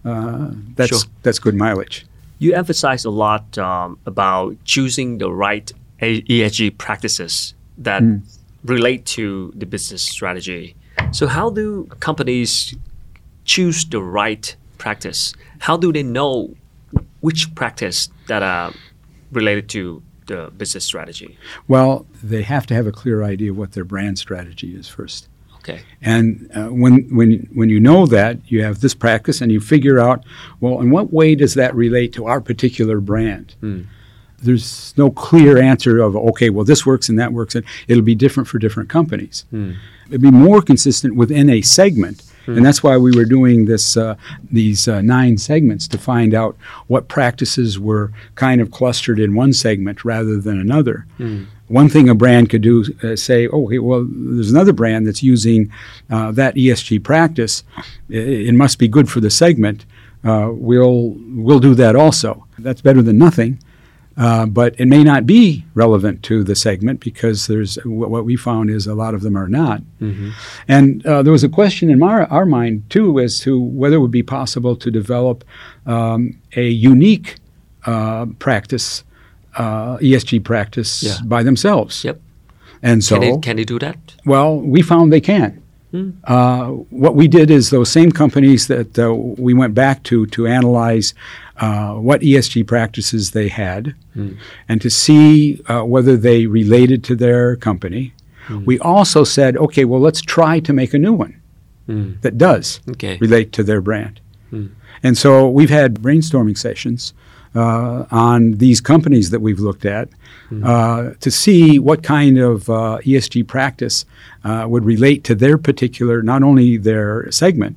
[0.05, 1.01] Uh, that's Sure.
[1.25, 2.07] that's good mileage.
[2.39, 8.03] You emphasize a lot um, about choosing the right ESG practices that
[8.65, 10.77] relate to the business strategy.
[11.13, 12.75] So, how do companies
[13.45, 15.35] choose the right practice?
[15.61, 16.55] How do they know
[17.21, 18.73] which practice that are
[19.33, 21.39] related to the business strategy?
[21.69, 25.29] Well, they have to have a clear idea of what their brand strategy is first.
[25.69, 25.81] Okay.
[26.01, 29.99] And uh, when, when, when you know that, you have this practice and you figure
[29.99, 30.25] out,
[30.61, 33.55] well, in what way does that relate to our particular brand?
[34.39, 38.15] There's no clear answer of, okay, well, this works and that works, and it'll be
[38.15, 39.45] different for different companies.
[40.09, 42.23] It'd be more consistent within a segment.
[42.47, 44.15] And that's why we were doing this, uh,
[44.53, 49.53] these uh, nine segments to find out what practices were kind of clustered in one
[49.53, 51.07] segment rather than another.
[51.69, 55.23] One thing a brand could do uh, say, oh, okay, well, there's another brand that's
[55.23, 55.73] using
[56.11, 57.65] uh, that ESG practice.
[58.09, 59.85] It, it must be good for the segment.
[60.25, 62.47] Uh, we'll we'll do that also.
[62.59, 63.59] That's better than nothing.
[64.19, 68.35] Uh, but it may not be relevant to the segment because there's what what we
[68.35, 69.83] found is a lot of them are not.
[70.69, 74.01] And uh, there was a question in our, our mind too as to whether it
[74.01, 75.45] would be possible to develop
[75.85, 77.37] um, a unique
[77.85, 79.05] uh, practice,
[79.57, 81.17] uh, ESG practice Yeah.
[81.25, 82.05] by themselves.
[82.05, 82.21] Yep.
[82.83, 83.97] And so, Can they can they do that?
[84.25, 85.63] well, we found they can.
[86.25, 90.47] Uh, what we did is those same companies that uh, we went back to to
[90.47, 91.15] analyze
[91.59, 93.95] uh, what ESG practices they had
[94.69, 98.13] and to see uh, whether they related to their company.
[98.67, 101.35] We also said, okay, well, let's try to make a new one
[102.23, 103.17] that does Okay.
[103.21, 104.21] relate to their brand.
[105.03, 107.15] And so we've had brainstorming sessions
[107.57, 110.09] uh, on these companies that we've looked at
[110.63, 114.05] uh, to see what kind of uh, ESG practice
[114.45, 117.77] uh, would relate to their particular, not only their segment,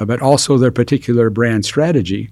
[0.00, 2.30] uh, but also their particular brand strategy.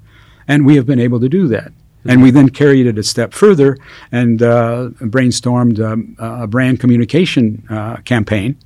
[0.48, 1.72] And we have been able to do that.
[2.06, 3.76] And we then carried it a step further
[4.10, 8.56] and uh, brainstormed um, a brand communication uh, campaign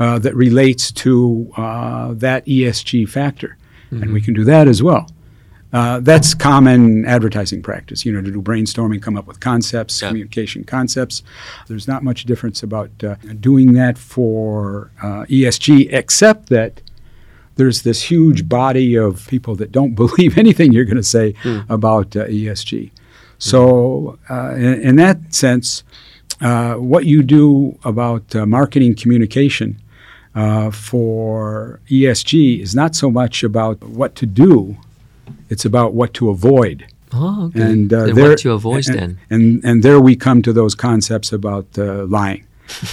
[0.00, 3.56] uh, that relates to uh, that ESG factor.
[3.92, 5.08] And we can do that as well.
[5.76, 10.08] Uh, that's common advertising practice, you know, to do brainstorming, come up with concepts, Yeah.
[10.08, 11.22] communication concepts.
[11.68, 13.16] There's not much difference about uh,
[13.48, 16.72] doing that for uh, ESG, except that
[17.56, 21.34] there's this huge body of people that don't believe anything you're going to say
[21.68, 22.90] about uh, ESG.
[23.38, 25.84] So, uh, in, in that sense,
[26.40, 29.68] uh, what you do about uh, marketing communication
[30.34, 34.76] uh, for ESG is not so much about what to do,
[35.48, 36.86] it's about what to avoid.
[37.12, 37.62] Oh, okay.
[37.62, 39.18] And uh, then there, what to avoid and, then?
[39.30, 42.46] And, and there we come to those concepts about uh, lying.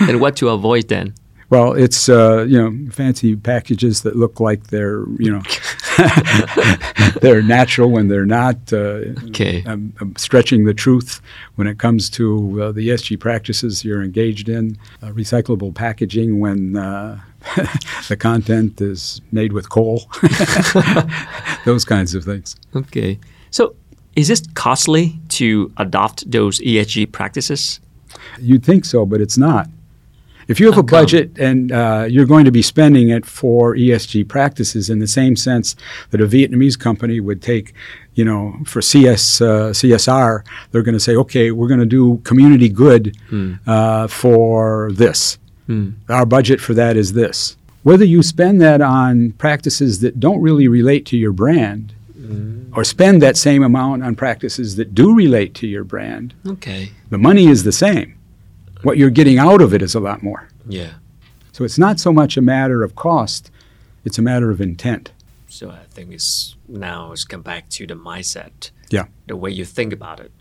[0.00, 1.14] and what to avoid then?
[1.50, 5.42] Well, it's uh, you know fancy packages that look like they're you know
[7.20, 8.56] they're natural when they're not.
[8.72, 9.64] Uh, Okay.
[9.66, 11.20] um, um, stretching the truth
[11.56, 14.76] when it comes to uh, the ESG practices you're engaged in.
[15.02, 17.18] Uh, recyclable packaging when uh,
[18.08, 20.04] the content is made with coal.
[21.64, 22.56] Those kinds of things.
[22.74, 23.18] Okay.
[23.50, 23.74] So
[24.16, 27.80] is it costly to adopt those ESG practices?
[28.40, 29.68] You'd think so, but it's not.
[30.48, 33.74] If you have How a budget and uh, you're going to be spending it for
[33.74, 35.74] ESG practices in the same sense
[36.10, 37.72] that a Vietnamese company would take,
[38.14, 42.18] you know, for CS, uh, CSR, they're going to say, okay, we're going to do
[42.24, 43.16] community good
[43.66, 45.38] uh, for this.
[46.10, 47.56] Our budget for that is this.
[47.84, 51.94] Whether you spend that on practices that don't really relate to your brand,
[52.72, 56.90] or spend that same amount on practices that do relate to your brand, Okay.
[57.10, 58.14] the money is the same.
[58.84, 60.48] What you're getting out of it is a lot more.
[60.68, 60.94] Yeah.
[61.52, 63.50] So it's not so much a matter of cost,
[64.04, 65.12] it's a matter of intent.
[65.48, 68.70] So I think it's now it's come back to the mindset.
[68.90, 69.04] Yeah.
[69.26, 70.32] The way you think about it.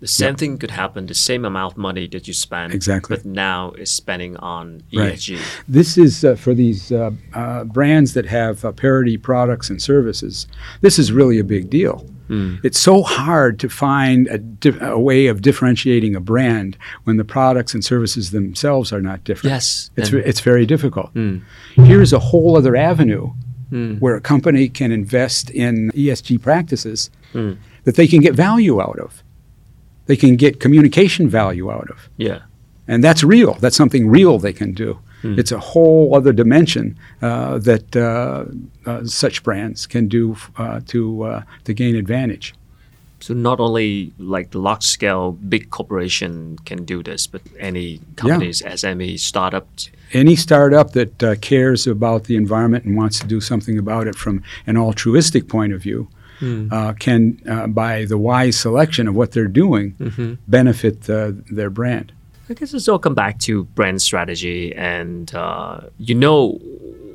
[0.00, 2.74] The same thing could happen, the same amount of money that you spend.
[2.74, 3.16] Exactly.
[3.16, 5.14] But now is spending on Right.
[5.14, 5.38] ESG.
[5.66, 10.46] This is uh, for these uh, uh, brands that have uh, parity products and services.
[10.82, 12.04] This is really a big deal.
[12.28, 17.24] It's so hard to find a, di- a way of differentiating a brand when the
[17.24, 19.52] products and services themselves are not different.
[19.52, 19.90] Yes.
[19.96, 21.12] It's, ve- it's very difficult.
[21.14, 21.42] Mm.
[21.74, 23.32] Here's a whole other avenue
[23.72, 23.98] Mm.
[23.98, 27.56] where a company can invest in ESG practices Mm.
[27.84, 29.22] that they can get value out of.
[30.06, 32.08] They can get communication value out of.
[32.18, 32.40] Yeah.
[32.86, 33.54] And that's real.
[33.60, 34.98] That's something real they can do.
[35.24, 38.44] It's a whole other dimension uh, that uh,
[38.86, 42.54] uh, such brands can do uh, to uh, to gain advantage.
[43.20, 48.60] So not only like the large scale big corporation can do this, but any companies,
[48.60, 49.90] SME, startups.
[50.12, 54.14] Any startup that uh, cares about the environment and wants to do something about it
[54.14, 56.08] from an altruistic point of view
[56.70, 62.12] uh, can, uh, by the wise selection of what they're doing, benefit uh, their brand.
[62.50, 66.58] I guess it's all come back to brand strategy, and uh, you know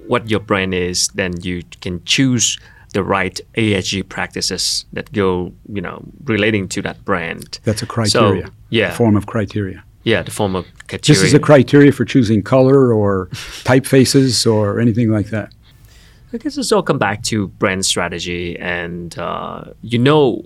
[0.08, 2.58] what your brand is, then you can choose
[2.94, 7.60] the right ESG practices that go, you know, relating to that brand.
[7.64, 9.84] That's a criteria, So, yeah, a form of criteria.
[10.04, 11.22] yeah, the form of criteria.
[11.22, 13.28] This is a criteria for choosing color or
[13.64, 15.54] typefaces or anything like that.
[16.34, 20.38] I guess it's all come back to brand strategy, and uh, you know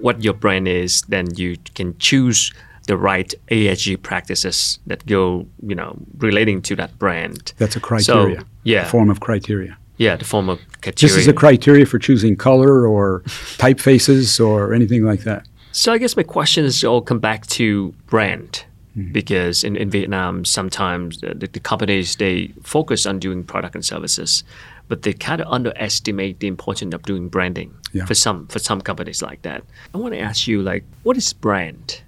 [0.00, 2.52] what your brand is, then you can choose
[2.86, 7.52] the right ESG practices that go, you know, relating to that brand.
[7.58, 8.82] That's a criteria, yeah.
[8.82, 9.76] a form of criteria.
[9.96, 11.14] Yeah, the form of criteria.
[11.14, 13.20] This is a criteria for choosing color or
[13.58, 15.46] typefaces or anything like that.
[15.72, 18.64] So I guess my question is all come back to brand.
[18.96, 19.10] Mm-hmm.
[19.12, 23.84] Because in, in Vietnam, sometimes the, the, the companies they focus on doing product and
[23.84, 24.44] services,
[24.86, 28.04] but they kind of underestimate the importance of doing branding Yeah.
[28.04, 29.64] for some for some companies like that.
[29.94, 32.02] I want to ask you, like, what is brand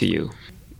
[0.00, 0.30] to you?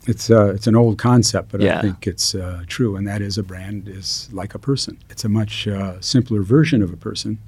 [0.06, 1.78] It's uh, it's an old concept, but Yeah.
[1.78, 4.96] I think it's uh, true, and that is a brand is like a person.
[5.10, 7.38] It's a much uh, simpler version of a person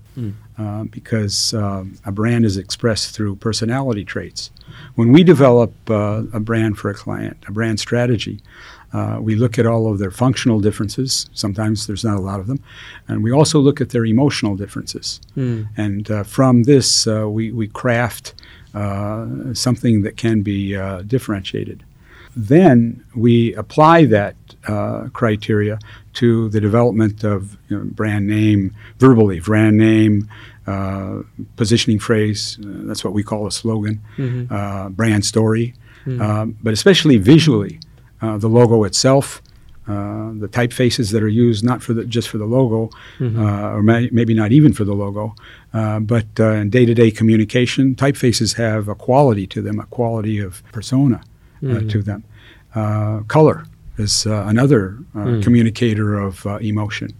[0.58, 4.50] uh, because um, a brand is expressed through personality traits.
[4.96, 8.36] When we develop uh, a brand for a client, a brand strategy,
[8.92, 11.30] uh, we look at all of their functional differences.
[11.32, 12.60] Sometimes there's not a lot of them,
[13.08, 15.20] and we also look at their emotional differences.
[15.76, 18.34] And uh, from this, uh, we we craft
[18.74, 21.84] uh, something that can be uh, differentiated.
[22.34, 25.78] Then we apply that uh, criteria
[26.14, 30.28] to the development of you know, brand name verbally, brand name,
[30.66, 31.22] uh,
[31.56, 32.58] positioning phrase.
[32.60, 34.00] Uh, that's what we call a slogan,
[34.50, 35.74] uh, brand story,
[36.20, 37.80] uh, but especially visually,
[38.22, 39.42] uh, the logo itself.
[39.92, 42.80] Uh, the typefaces that are used not for the, just for the logo,
[43.20, 45.24] uh, or may, maybe not even for the logo,
[45.74, 50.62] uh, but uh, in day-to-day communication, typefaces have a quality to them, a quality of
[50.72, 51.18] persona
[51.76, 52.20] uh, to them.
[52.74, 53.58] Uh, color
[53.98, 54.82] is uh, another
[55.14, 57.10] uh, communicator of uh, emotion.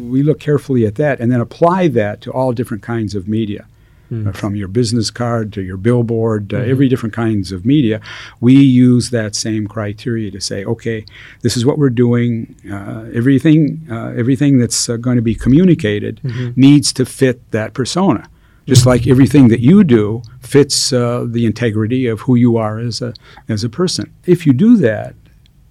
[0.00, 3.66] We look carefully at that and then apply that to all different kinds of media.
[4.12, 8.00] Uh, from your business card to your billboard, uh, every different kinds of media,
[8.40, 11.04] we use that same criteria to say, okay,
[11.40, 12.54] this is what we're doing.
[12.70, 16.20] Uh, everything, uh, everything that's uh, going to be communicated
[16.56, 18.28] needs to fit that persona.
[18.64, 23.02] Just like everything that you do fits uh, the integrity of who you are as
[23.02, 23.12] a
[23.48, 24.14] as a person.
[24.24, 25.16] If you do that,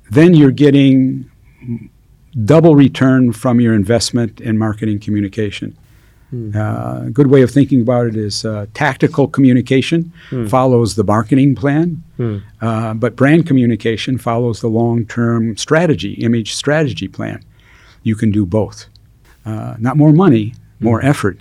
[0.10, 1.32] then you're getting
[2.44, 5.78] double return from your investment in marketing communication.
[6.34, 10.12] Uh, a good way of thinking about it is uh, tactical communication
[10.48, 12.02] follows the marketing plan,
[12.62, 17.40] uh, but brand communication follows the long term strategy, image strategy plan.
[18.04, 18.86] You can do both.
[19.46, 21.38] Uh, not more money, more effort,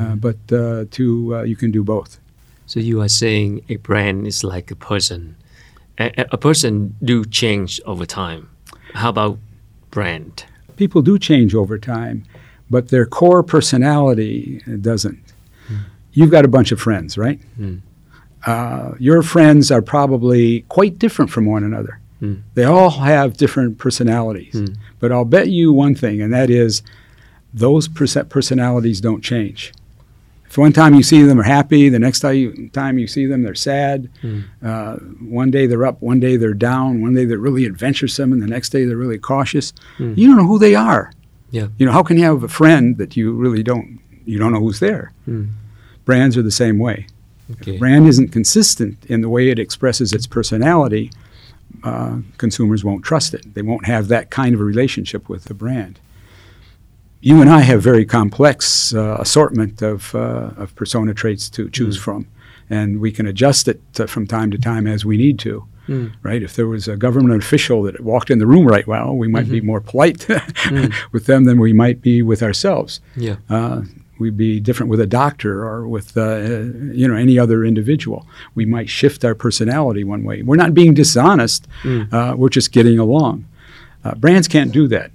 [0.00, 1.04] uh, but uh, to
[1.36, 2.18] uh, you can do both.
[2.66, 5.36] So you are saying a brand is like a person.
[5.98, 8.48] A, a- a person do change over time.
[8.94, 9.38] How about
[9.90, 10.44] brand?
[10.76, 12.24] People do change over time,
[12.70, 15.18] but their core personality doesn't.
[16.12, 17.40] You've got a bunch of friends, right?
[17.56, 17.76] Hmm.
[18.46, 21.98] Uh, your friends are probably quite different from one another.
[22.20, 22.34] Hmm.
[22.54, 24.52] They all have different personalities.
[24.52, 24.74] Hmm.
[25.00, 26.82] But I'll bet you one thing, and that is
[27.52, 29.72] those perce- personalities don't change.
[30.46, 33.26] If one time you see them are happy, the next time you, time you see
[33.26, 34.08] them they're sad.
[34.64, 38.40] Uh, one day they're up, one day they're down, one day they're really adventuresome, and
[38.40, 39.72] the next day they're really cautious.
[40.16, 41.12] You don't know who they are.
[41.54, 41.68] Yeah.
[41.78, 44.58] You know, how can you have a friend that you really don't you don't know
[44.60, 45.12] who's there?
[46.04, 47.06] Brands are the same way.
[47.52, 47.78] Okay.
[47.78, 51.12] Brand isn't consistent in the way it expresses its personality.
[51.84, 53.54] Uh, consumers won't trust it.
[53.54, 56.00] They won't have that kind of a relationship with the brand.
[57.20, 61.96] You and I have very complex uh, assortment of, uh, of persona traits to choose
[61.96, 62.26] from,
[62.68, 65.66] and we can adjust it uh, from time to time as we need to.
[66.22, 66.42] Right?
[66.42, 69.48] If there was a government official that walked in the room right well, we might
[69.50, 70.26] be more polite
[71.12, 73.36] with them than we might be with ourselves Yeah.
[73.50, 73.82] uh,
[74.18, 76.36] we'd be different with a doctor or with uh,
[76.92, 78.26] you know any other individual.
[78.54, 80.42] We might shift our personality one way.
[80.42, 81.66] We're not being dishonest.
[81.84, 83.44] Uh, we're just getting along.
[84.04, 85.10] Uh, brands can't do that.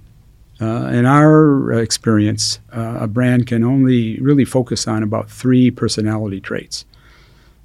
[0.60, 6.38] Uh, in our experience, uh, a brand can only really focus on about three personality
[6.40, 6.84] traits.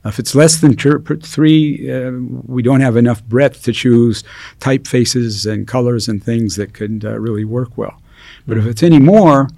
[0.06, 2.12] If it's less than three, uh,
[2.45, 4.24] we don't have enough breadth to choose
[4.60, 7.99] typefaces and colors and things that could uh, really work well.
[8.47, 9.49] But if it's any more,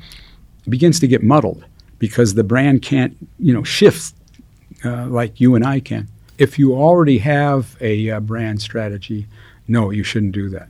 [0.65, 1.65] it begins to get muddled
[1.99, 4.13] because the brand can't, you know, shift
[4.85, 6.07] uh, like you and I can.
[6.37, 9.27] If you already have a uh, brand strategy,
[9.67, 10.69] no, you shouldn't do that.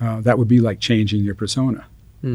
[0.00, 1.86] Uh, that would be like changing your persona.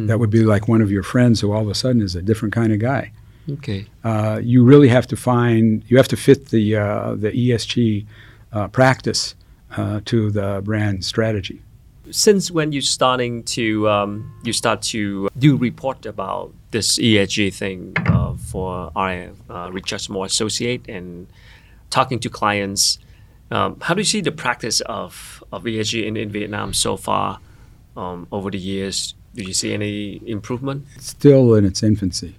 [0.08, 2.22] That would be like one of your friends who all of a sudden is a
[2.22, 3.12] different kind of guy.
[3.50, 3.88] Okay.
[4.04, 8.06] Uh, you really have to find, you have to fit the uh, the ESG
[8.54, 9.36] uh, practice
[9.78, 11.62] uh, to the brand strategy.
[12.10, 17.94] Since when you starting to um, you start to do report about this ESG thing
[18.06, 21.28] uh, for our uh, Richard Moore Associate and
[21.90, 23.00] talking to clients,
[23.52, 27.40] um, how do you see the practice of, of ESG in, in Vietnam so far
[27.96, 29.14] um, over the years?
[29.36, 30.86] Do you see any improvement?
[30.96, 32.36] It's still in its infancy.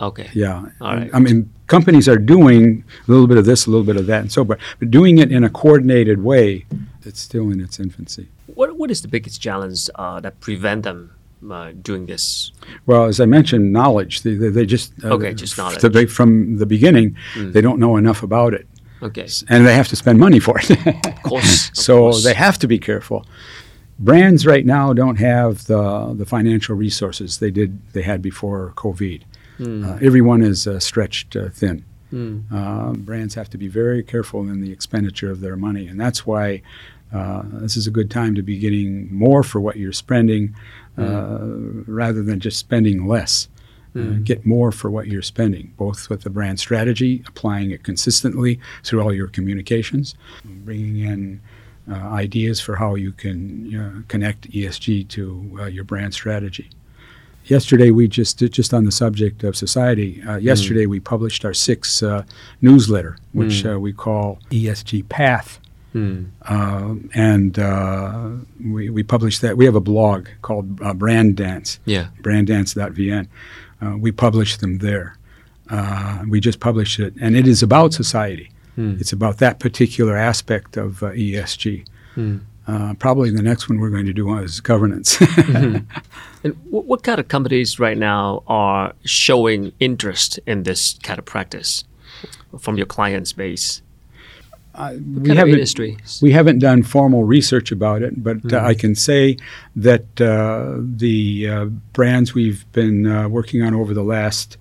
[0.00, 0.28] Okay.
[0.34, 0.66] Yeah.
[0.80, 1.10] All right.
[1.14, 4.20] I mean, companies are doing a little bit of this, a little bit of that,
[4.20, 6.66] and so forth, but doing it in a coordinated way,
[7.04, 8.28] it's still in its infancy.
[8.54, 11.12] What, what is the biggest challenge uh, that prevent them
[11.50, 12.52] uh, doing this?
[12.86, 14.22] Well, as I mentioned, knowledge.
[14.22, 15.80] They, they, they just uh, Okay, just knowledge.
[15.80, 18.66] they- from the beginning, they don't know enough about it,
[19.02, 19.28] Okay.
[19.48, 20.70] and they have to spend money for it.
[21.06, 21.68] Of course.
[21.70, 22.24] of so course.
[22.24, 23.26] they have to be careful.
[23.98, 29.22] Brands right now don't have the the financial resources they did they had before COVID.
[29.60, 31.84] Uh, everyone is uh, stretched uh, thin.
[32.52, 36.24] Uh, brands have to be very careful in the expenditure of their money, and that's
[36.26, 36.62] why
[37.12, 40.54] uh, this is a good time to be getting more for what you're spending,
[40.98, 41.38] uh,
[41.86, 43.48] rather than just spending less.
[43.94, 48.60] Uh, get more for what you're spending, both with the brand strategy, applying it consistently
[48.84, 51.40] through all your communications, bringing in
[51.90, 56.68] uh, ideas for how you can connect ESG to uh, your brand strategy.
[57.46, 60.22] Yesterday, we just just on the subject of society.
[60.22, 62.22] Uh, yesterday, we published our sixth uh,
[62.60, 65.60] newsletter, which uh, we call ESG Path,
[65.92, 66.24] Hmm.
[66.42, 68.30] uh, and uh,
[68.64, 69.56] we we published that.
[69.56, 72.06] We have a blog called uh, Brand Dance, Yeah.
[72.22, 73.28] branddance.vn.
[73.80, 75.16] Uh, we publish them there.
[75.70, 78.50] Uh, we just published it, and it is about society.
[78.78, 81.84] It's about that particular aspect of uh, ESG.
[82.66, 85.18] Uh, probably the next one we're going to do is governance.
[86.46, 91.24] And what, what kind of companies right now are showing interest in this kind of
[91.24, 91.82] practice
[92.60, 93.82] from your client base?
[94.72, 99.38] Uh, we haven't we haven't done formal research about it, but uh, I can say
[99.74, 101.64] that uh, the uh,
[101.94, 104.58] brands we've been uh, working on over the last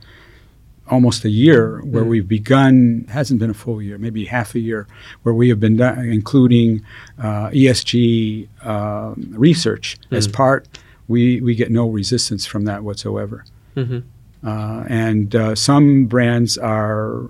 [0.89, 4.87] almost a year, where we've begun hasn't been a full year, maybe half a year,
[5.23, 5.83] where we have been do-
[6.17, 6.85] including
[7.17, 10.67] uh, ESG um, research as part.
[11.07, 13.45] We we get no resistance from that whatsoever.
[13.75, 14.03] Mhm.
[14.43, 17.23] Uh, and uh, some brands are,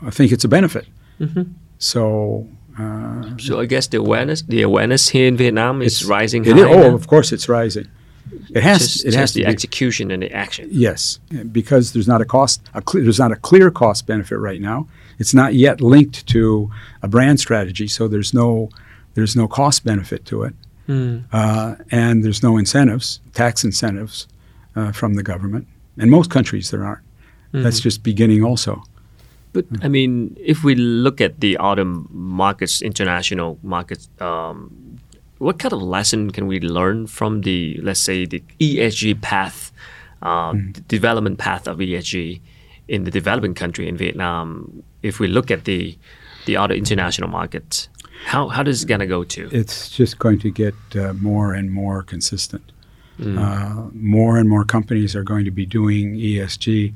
[0.00, 0.86] I think it's a benefit.
[1.78, 2.46] So
[2.78, 6.58] uh, So I guess the awareness, the awareness here in Vietnam is rising it high.
[6.60, 6.94] is- oh, now.
[6.94, 7.88] of course, it's rising.
[8.54, 8.80] It has.
[8.80, 9.46] just, it has the be.
[9.46, 10.68] execution and the action.
[10.72, 11.20] Yes,
[11.50, 12.60] because there's not a cost.
[12.74, 14.86] A clear, there's not a clear cost benefit right now.
[15.18, 16.70] It's not yet linked to
[17.02, 18.68] a brand strategy, so there's no
[19.14, 20.54] there's no cost benefit to it,
[20.86, 21.18] Hmm.
[21.32, 24.26] uh, and there's no incentives, tax incentives
[24.74, 25.66] uh, from the government.
[25.98, 27.02] In most countries, there aren't.
[27.52, 27.62] Hmm.
[27.62, 28.82] That's just beginning also.
[29.52, 34.72] But I mean, if we look at the autumn markets, international markets, um,
[35.42, 39.72] what kind of lesson can we learn from the, let's say, the ESG path,
[40.22, 42.40] uh, the development path of ESG
[42.86, 44.82] in the developing country in Vietnam?
[45.02, 45.98] If we look at the
[46.46, 47.88] the other international markets,
[48.26, 49.48] how how does it gonna go to?
[49.52, 52.72] It's just going to get uh, more and more consistent.
[53.20, 56.92] Uh, more and more companies are going to be doing ESG,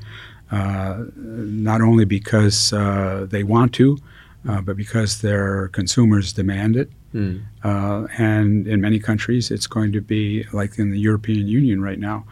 [0.51, 3.97] uh, not only because uh, they want to,
[4.49, 6.91] uh, but because their consumers demand it.
[7.15, 7.43] Mm.
[7.65, 11.99] Uh, and in many countries, it's going to be like in the European Union right
[11.99, 12.25] now.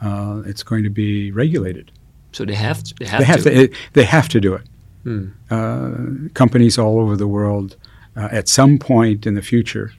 [0.00, 1.92] Uh, it's going to be regulated.
[2.32, 3.50] So they have to, they have They have to.
[3.50, 3.62] to.
[3.64, 4.66] It, they have to do it.
[5.04, 5.32] Mm.
[5.50, 7.76] Uh, companies all over the world,
[8.16, 9.92] uh, at some point in the future,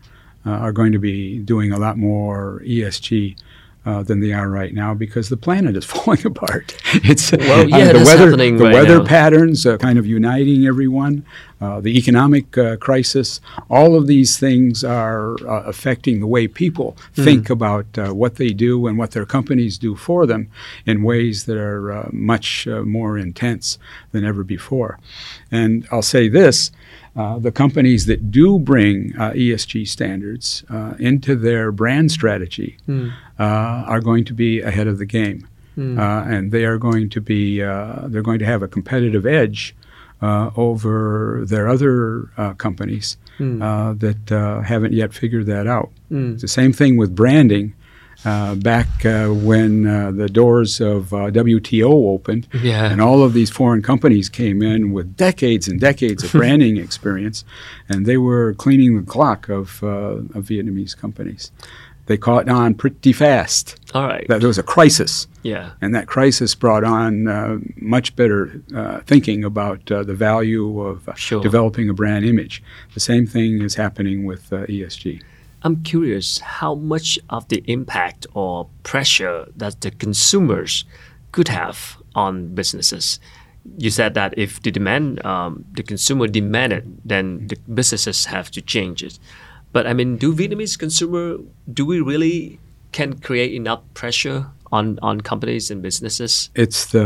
[0.46, 3.38] uh, are going to be doing a lot more ESG.
[3.86, 6.74] Uh, than they are right now because the planet is falling apart.
[6.94, 9.06] It's Well, yeah, the that's weather, the right weather now.
[9.06, 11.26] patterns, uh, kind of uniting everyone,
[11.60, 13.42] uh, the economic uh, crisis.
[13.70, 18.52] All of these things are uh, affecting the way people think about uh, what they
[18.54, 20.50] do and what their companies do for them
[20.86, 23.78] in ways that are uh, much uh, more intense
[24.14, 24.98] than ever before.
[25.52, 26.72] And I'll say this.
[27.16, 33.12] Uh, the companies that do bring uh, ESG standards uh, into their brand strategy Mm.
[33.40, 33.44] uh,
[33.94, 35.48] are going to be ahead of the game,
[35.78, 35.98] Mm.
[36.00, 39.76] uh, and they are going to be uh, they're going to have a competitive edge
[40.24, 43.62] uh, over their other uh, companies Mm.
[43.62, 45.90] uh, that uh, haven't yet figured that out.
[46.12, 46.34] Mm.
[46.34, 47.74] It's the same thing with branding.
[48.26, 52.90] Uh, back uh, when uh, the doors of uh, WTO opened, Yeah.
[52.90, 57.44] and all of these foreign companies came in with decades and decades of branding experience,
[57.90, 59.88] and they were cleaning the clock of, uh,
[60.38, 61.52] of Vietnamese companies.
[62.06, 64.26] They caught on pretty fast All right.
[64.30, 65.72] that there was a crisis, yeah.
[65.82, 71.08] and that crisis brought on uh, much better uh, thinking about uh, the value of
[71.10, 71.42] uh, Sure.
[71.42, 72.64] developing a brand image.
[72.94, 75.22] The same thing is happening with uh, ESG.
[75.64, 80.84] I'm curious how much of the impact or pressure that the consumers
[81.32, 83.20] could have on businesses.
[83.78, 88.62] You said that if the demand, um, the consumer demanded, then the businesses have to
[88.62, 89.18] change it.
[89.72, 91.38] But I mean, do Vietnamese consumer
[91.72, 92.60] do we really
[92.92, 94.48] can create enough pressure
[94.78, 96.50] on, on companies and businesses?
[96.64, 97.06] It's the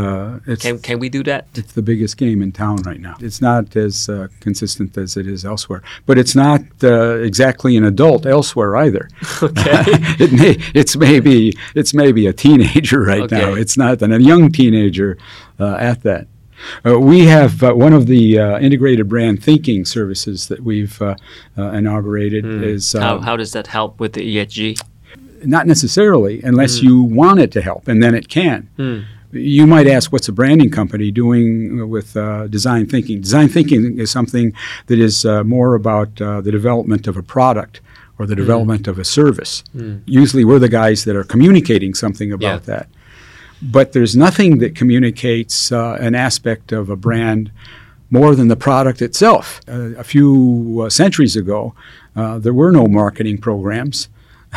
[0.52, 1.42] it's Can can we do that?
[1.62, 3.16] it's the biggest game in town right now.
[3.28, 7.84] It's not as uh, consistent as it is elsewhere, but it's not uh, exactly an
[7.94, 9.06] adult elsewhere either.
[9.48, 9.84] Okay.
[10.26, 11.38] it may it's maybe
[11.80, 13.50] it's maybe a teenager right now.
[13.64, 15.10] It's not a young teenager
[15.60, 16.26] uh, at that.
[16.86, 21.16] Uh, we have uh, one of the uh, integrated brand thinking services that we've uh,
[21.58, 22.44] uh, inaugurated
[22.74, 23.04] is uh, Hmm.
[23.08, 24.82] how, how does that help with the ESG?
[25.44, 28.70] Not necessarily unless you want it to help, and then it can.
[28.78, 29.00] Hmm.
[29.32, 33.20] You might ask, what's a branding company doing with uh, design thinking?
[33.22, 34.54] Design thinking is something
[34.88, 37.82] that is uh, more about uh, the development of a product
[38.18, 39.64] or the development of a service.
[40.06, 42.74] Usually, we're the guys that are communicating something about Yeah.
[42.76, 42.90] that.
[43.62, 47.52] But there's nothing that communicates uh, an aspect of a brand
[48.10, 49.62] more than the product itself.
[49.68, 51.74] Uh, a few uh, centuries ago,
[52.16, 54.08] uh, there were no marketing programs.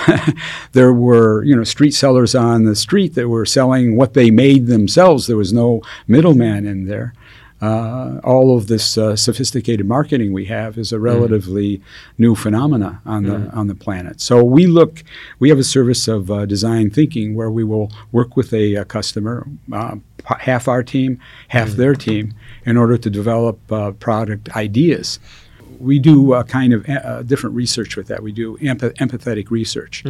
[0.73, 4.67] there were, you know, street sellers on the street that were selling what they made
[4.67, 5.27] themselves.
[5.27, 7.15] There was no middleman in there.
[7.61, 11.83] Uh, all of this uh, sophisticated marketing we have is a relatively
[12.17, 14.19] new phenomena on the on the planet.
[14.19, 15.05] So we look,
[15.39, 18.85] we have a service of uh, design thinking where we will work with a, uh
[18.85, 19.97] customer, uh,
[20.39, 22.33] half our team, half their team,
[22.65, 25.19] in order to develop uh, product ideas.
[25.81, 28.23] We do a kind of uh, different research with that.
[28.23, 30.05] We do empath- empathetic research.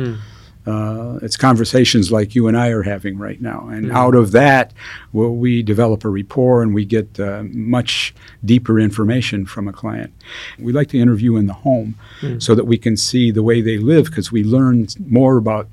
[0.66, 3.66] Uh, it's conversations like you and I are having right now.
[3.68, 4.75] And out of that,
[5.11, 8.14] well, we develop a rapport and we get uh, much
[8.45, 10.12] deeper information from a client.
[10.59, 11.97] We like to interview in the home
[12.39, 15.68] so that we can see the way they live because we learn more about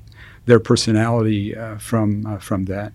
[0.46, 2.92] their personality uh, from, uh, from that.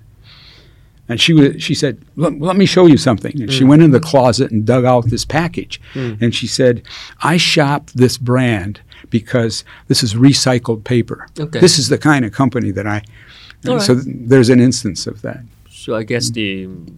[1.10, 3.42] And she was, she said, let, me show you something.
[3.42, 3.70] And she mm.
[3.70, 5.82] went in the closet and dug out this package.
[5.94, 6.22] Mm.
[6.22, 6.82] And she said,
[7.22, 8.80] I shop this brand
[9.10, 11.28] because this is recycled paper.
[11.38, 11.60] Okay.
[11.60, 13.04] This is the kind of company that I.
[13.68, 15.42] All So th- there's an instance of that.
[15.70, 16.34] So I guess mm.
[16.34, 16.94] the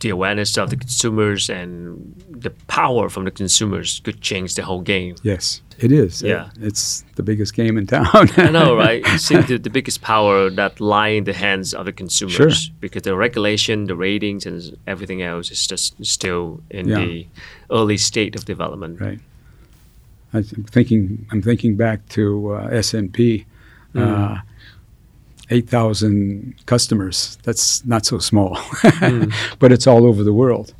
[0.00, 4.80] the awareness of the consumers and the power from the consumers could change the whole
[4.80, 5.14] game.
[5.22, 6.22] Yes, it is.
[6.22, 6.48] Yeah.
[6.56, 8.06] It- it's the biggest game in town.
[8.36, 9.06] I know, right?
[9.06, 12.74] You see the, the biggest power that lie in the hands of the consumers Sure.
[12.80, 16.96] because the regulation, the ratings, and everything else is just still in Yeah.
[17.04, 17.26] the
[17.70, 19.00] early state of development.
[19.00, 19.20] Right.
[20.32, 21.26] I'm thinking.
[21.32, 23.46] I'm thinking back to uh, S and P.
[23.94, 24.00] Mm.
[24.00, 24.40] Uh,
[25.52, 27.36] Eight thousand customers.
[27.42, 29.32] That's not so small, Mm.
[29.58, 30.72] but it's all over the world.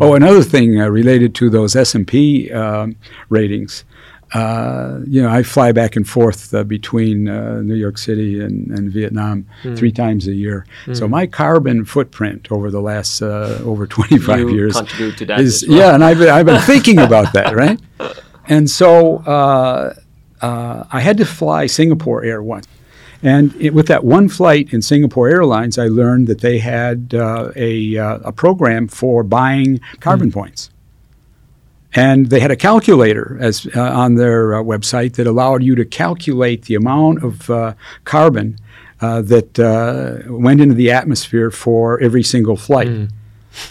[0.00, 2.96] Oh, another thing uh, related to those S and P um,
[3.28, 3.84] ratings.
[4.34, 8.70] Uh, you know, I fly back and forth uh, between uh, New York City and,
[8.76, 9.76] and Vietnam Mm.
[9.78, 10.66] three times a year.
[10.92, 15.40] So my carbon footprint over the last uh, over 25 You years contribute to that
[15.40, 15.78] is well.
[15.78, 17.80] yeah, and I've been, I've been thinking about that, right?
[18.48, 19.94] And so uh,
[20.42, 22.66] uh, I had to fly Singapore Air once.
[23.22, 27.50] And it, with that one flight in Singapore Airlines, I learned that they had uh,
[27.56, 30.70] a, uh, a program for buying carbon points.
[31.94, 35.84] And they had a calculator as uh, on their uh, website that allowed you to
[35.84, 38.58] calculate the amount of uh, carbon
[39.00, 43.08] uh, that uh, went into the atmosphere for every single flight,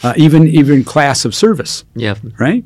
[0.04, 2.16] uh, even even class of service Yeah.
[2.39, 2.64] right?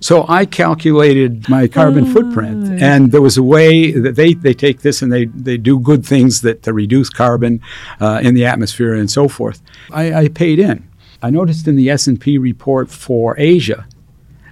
[0.00, 4.82] So I calculated my carbon footprint, and there was a way that they, they take
[4.82, 7.60] this and they, they do good things that to reduce carbon
[8.00, 9.62] uh, in the atmosphere and so forth.
[9.90, 10.88] I, I paid in.
[11.22, 13.86] I noticed in the S and P report for Asia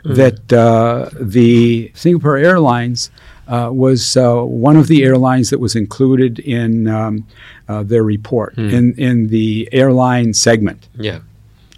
[0.05, 3.11] that uh, the Singapore Airlines
[3.49, 7.27] uh, was uh, one of the airlines that was included in um,
[7.69, 10.89] uh, their report in in the airline segment.
[10.97, 11.21] Yeah.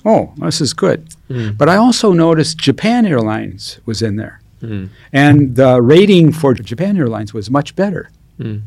[0.07, 1.09] Oh, this is good.
[1.29, 1.59] Mm.
[1.59, 4.41] But I also noticed Japan Airlines was in there.
[4.63, 4.89] Mm.
[5.13, 8.09] And the rating for Japan Airlines was much better.
[8.39, 8.63] Mm.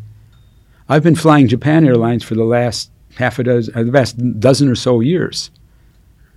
[0.90, 4.68] I've been flying Japan Airlines for the last half a dozen, uh, the last dozen
[4.68, 5.50] or so years.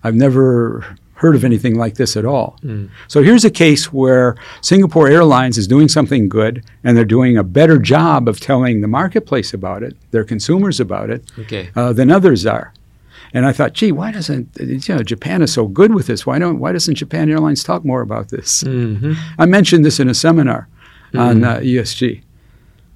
[0.04, 2.58] I've never heard of anything like this at all.
[2.64, 2.88] Mm.
[3.08, 7.44] So here's a case where Singapore Airlines is doing something good and they're doing a
[7.44, 11.70] better job of telling the marketplace about it, their consumers about it, Okay.
[11.76, 12.72] uh, than others are.
[13.34, 16.26] And I thought, gee, why doesn't you know Japan is so good with this?
[16.26, 18.60] Why don't why doesn't Japan Airlines talk more about this?
[18.62, 20.68] hmm I mentioned this in a seminar
[21.14, 22.22] on uh, ESG.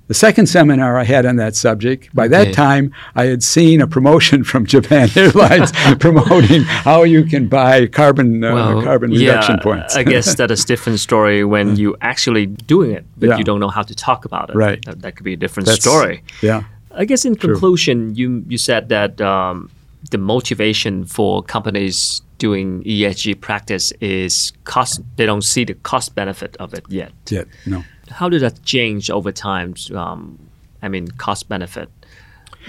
[0.08, 2.44] The second seminar I had on that subject, by Okay.
[2.44, 7.86] that time I had seen a promotion from Japan Airlines promoting how you can buy
[7.88, 9.96] carbon uh, carbon reduction yeah, points.
[9.96, 13.38] I guess that is different story when you actually doing it, but Yeah.
[13.38, 14.54] you don't know how to talk about it.
[14.56, 14.84] Right.
[14.84, 16.22] That, that could be a different That's- story.
[16.42, 16.62] yeah.
[16.94, 19.70] I guess in conclusion, you you said that um,
[20.10, 25.00] the motivation for companies doing ESG practice is cost.
[25.16, 27.12] They don't see the cost benefit of it yet.
[27.30, 27.82] Yeah, no.
[28.10, 29.74] How did that change over time?
[29.94, 30.38] Um,
[30.82, 31.88] I mean, cost benefit.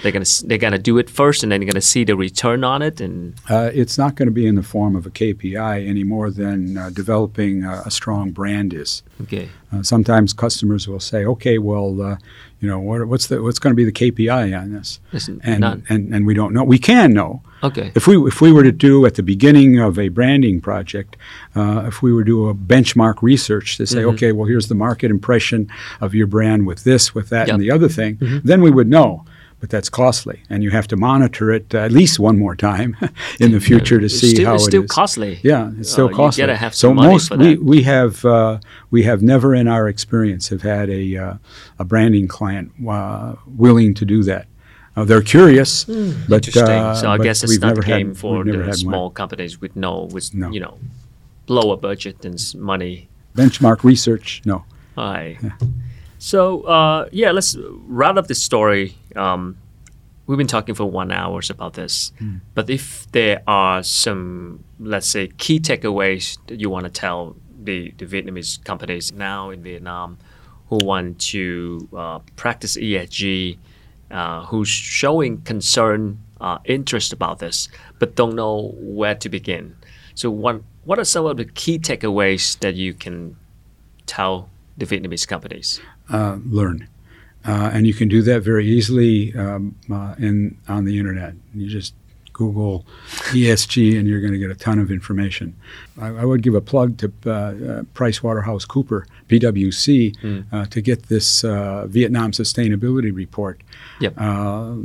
[0.02, 2.82] They're gonna they're gonna do it first, and then you're gonna see the return on
[2.82, 3.00] it.
[3.00, 6.30] And Uh, it's not going to be in the form of a KPI any more
[6.30, 9.02] than uh, developing a, a strong brand is.
[9.22, 12.16] okay, Uh, sometimes customers will say, "Okay, well, uh,
[12.60, 15.00] you know, what, what's the what's going to be the KPI on this?"
[15.42, 15.84] And, none.
[15.88, 16.64] and and we don't know.
[16.64, 17.92] We can know Okay.
[17.94, 21.16] if we if we were to do at the beginning of a branding project,
[21.54, 24.12] uh, if we were to do a benchmark research to say, Mhm.
[24.14, 25.68] "Okay, well, here's the market impression
[26.00, 28.42] of your brand with this, with that, and the other thing," Mhm.
[28.42, 29.24] then we would know.
[29.60, 32.96] But that's costly, and you have to monitor it uh, at least one more time
[33.40, 34.90] in the future to see still, how it's it still is.
[34.90, 35.40] costly.
[35.42, 36.42] Yeah, it's still Uh, you costly.
[36.42, 37.64] gotta have so some money most for we, that.
[37.64, 38.60] we have uh,
[38.92, 41.34] we have never in our experience have had a uh,
[41.80, 44.46] a branding client uh, willing to do that.
[44.96, 46.62] Uh, they're curious, but Interesting.
[46.64, 48.68] uh, so I but guess it's not never the game had, for never the had
[48.70, 48.78] one.
[48.78, 50.50] small companies with no with No.
[50.52, 50.78] you know
[51.48, 53.08] lower budget and money.
[53.36, 54.40] benchmark research.
[54.44, 54.64] No,
[54.96, 55.36] Hi.
[56.18, 57.56] So uh, yeah, let's
[57.86, 58.96] wrap up this story.
[59.16, 59.56] Um,
[60.26, 62.36] we've been talking for one hours about this, Hmm.
[62.54, 67.92] but if there are some, let's say, key takeaways that you want to tell the,
[67.98, 70.18] the Vietnamese companies now in Vietnam
[70.68, 73.56] who want to uh, practice ESG,
[74.10, 79.76] uh, who's showing concern uh, interest about this, but don't know where to begin.
[80.14, 83.36] So, what what are some of the key takeaways that you can
[84.06, 85.80] tell the Vietnamese companies?
[86.10, 86.88] Uh, learn.
[87.46, 91.34] Uh, and you can do that very easily um, uh, in on the internet.
[91.54, 91.94] You just
[92.38, 92.86] Google
[93.30, 95.56] ESG, and you're going to get a ton of information.
[96.00, 97.52] I, I would give a plug to uh, uh,
[97.94, 100.44] PricewaterhouseCooper, PwC, mm.
[100.52, 103.60] uh, to get this uh, Vietnam Sustainability Report.
[104.00, 104.14] Yep.
[104.16, 104.76] Uh,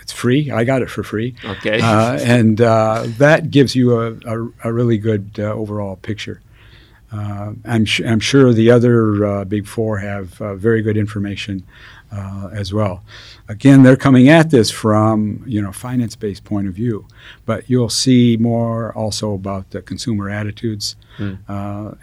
[0.00, 0.50] it's free.
[0.50, 1.36] I got it for free.
[1.44, 1.80] Okay.
[1.80, 6.40] Uh, and that gives you a, a, a really good overall picture.
[7.10, 11.64] Uh, I'm, sh- I'm, sure the other uh, big four have uh, very good information
[12.12, 13.02] uh, as well.
[13.48, 17.06] Again, they're coming at this from you know finance-based point of view,
[17.46, 21.38] but you'll see more also about the consumer attitudes, mm.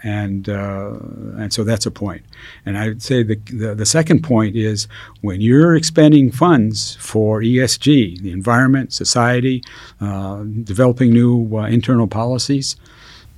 [0.02, 0.94] and uh,
[1.38, 2.24] and so that's a point.
[2.64, 4.88] And I would say the, the, the second point is
[5.20, 9.62] when you're expending funds for ESG, the environment, society,
[10.00, 12.76] uh, developing new internal policies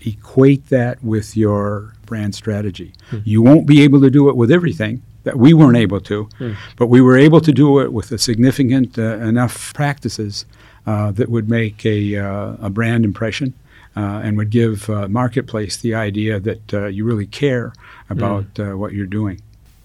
[0.04, 2.92] equate that with your brand strategy.
[3.10, 3.22] Mm.
[3.24, 6.56] You won't be able to do it with everything, that we weren't able to, mm.
[6.76, 10.46] but we were able to do it with a significant uh, enough practices
[10.86, 13.52] uh, that would make a, uh, a brand impression
[13.94, 17.72] uh, and would give uh, marketplace the idea that uh, you really care
[18.08, 18.78] about mm.
[18.78, 19.40] what you're doing.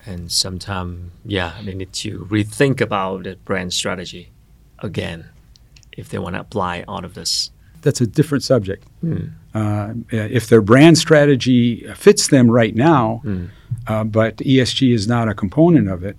[0.06, 4.30] And sometimes, yeah, they need to rethink about the brand strategy
[4.80, 5.30] again
[5.92, 7.52] if they want to apply all of this.
[7.84, 8.88] That's a different subject.
[9.04, 10.06] Mm.
[10.12, 13.50] if their brand strategy fits them right now, mm
[13.88, 16.18] uh, but ESG is not a component of it.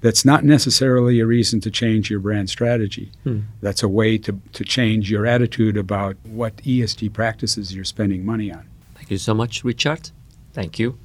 [0.00, 3.10] That's not necessarily a reason to change your brand strategy.
[3.24, 3.40] Hmm.
[3.60, 8.52] That's a way to, to change your attitude about what ESG practices you're spending money
[8.52, 8.68] on.
[8.94, 10.10] Thank you so much, Richard.
[10.52, 10.98] Thank you.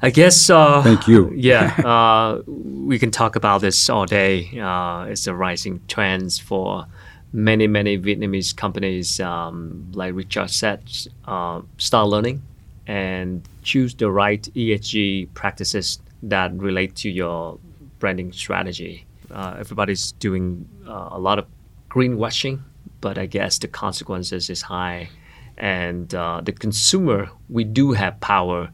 [0.00, 0.48] I guess.
[0.48, 1.30] Uh, Thank you.
[1.36, 4.58] yeah, uh, we can talk about this all day.
[4.58, 6.86] Uh, it's a rising trends for
[7.32, 9.20] many, many Vietnamese companies.
[9.20, 10.82] Um, like Richard said,
[11.26, 12.42] uh, start learning
[12.86, 17.58] and choose the right ESG practices that relate to your
[17.98, 19.06] branding strategy.
[19.30, 21.46] Uh, everybody's doing uh, a lot of
[21.88, 22.60] greenwashing,
[23.00, 25.08] but I guess the consequences is high.
[25.56, 28.70] And uh, the consumer, we do have power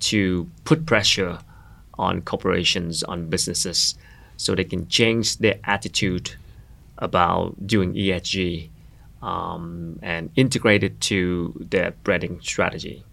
[0.00, 1.38] to put pressure
[1.98, 3.96] on corporations, on businesses,
[4.36, 6.36] so they can change their attitude
[6.98, 8.70] about doing ESG
[9.22, 13.04] um, and integrate it to their branding strategy.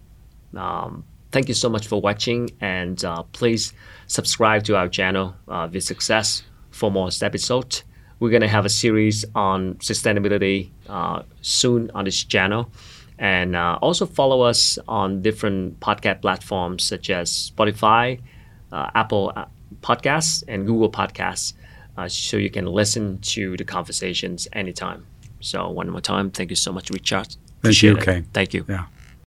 [0.54, 3.72] Um, thank you so much for watching, and uh, please
[4.06, 7.84] subscribe to our channel, uh, With Success, for more episodes.
[8.18, 12.70] We're going to have a series on sustainability uh, soon on this channel.
[13.18, 18.20] And uh, also follow us on different podcast platforms such as Spotify,
[18.72, 19.46] uh, Apple uh,
[19.80, 21.54] Podcasts, and Google Podcasts,
[21.96, 25.06] uh, so you can listen to the conversations anytime.
[25.40, 27.36] So, one more time, thank you so much, Richard.
[27.62, 28.24] Thank you, Kay.
[28.32, 28.64] Thank you.
[28.68, 28.86] Yeah.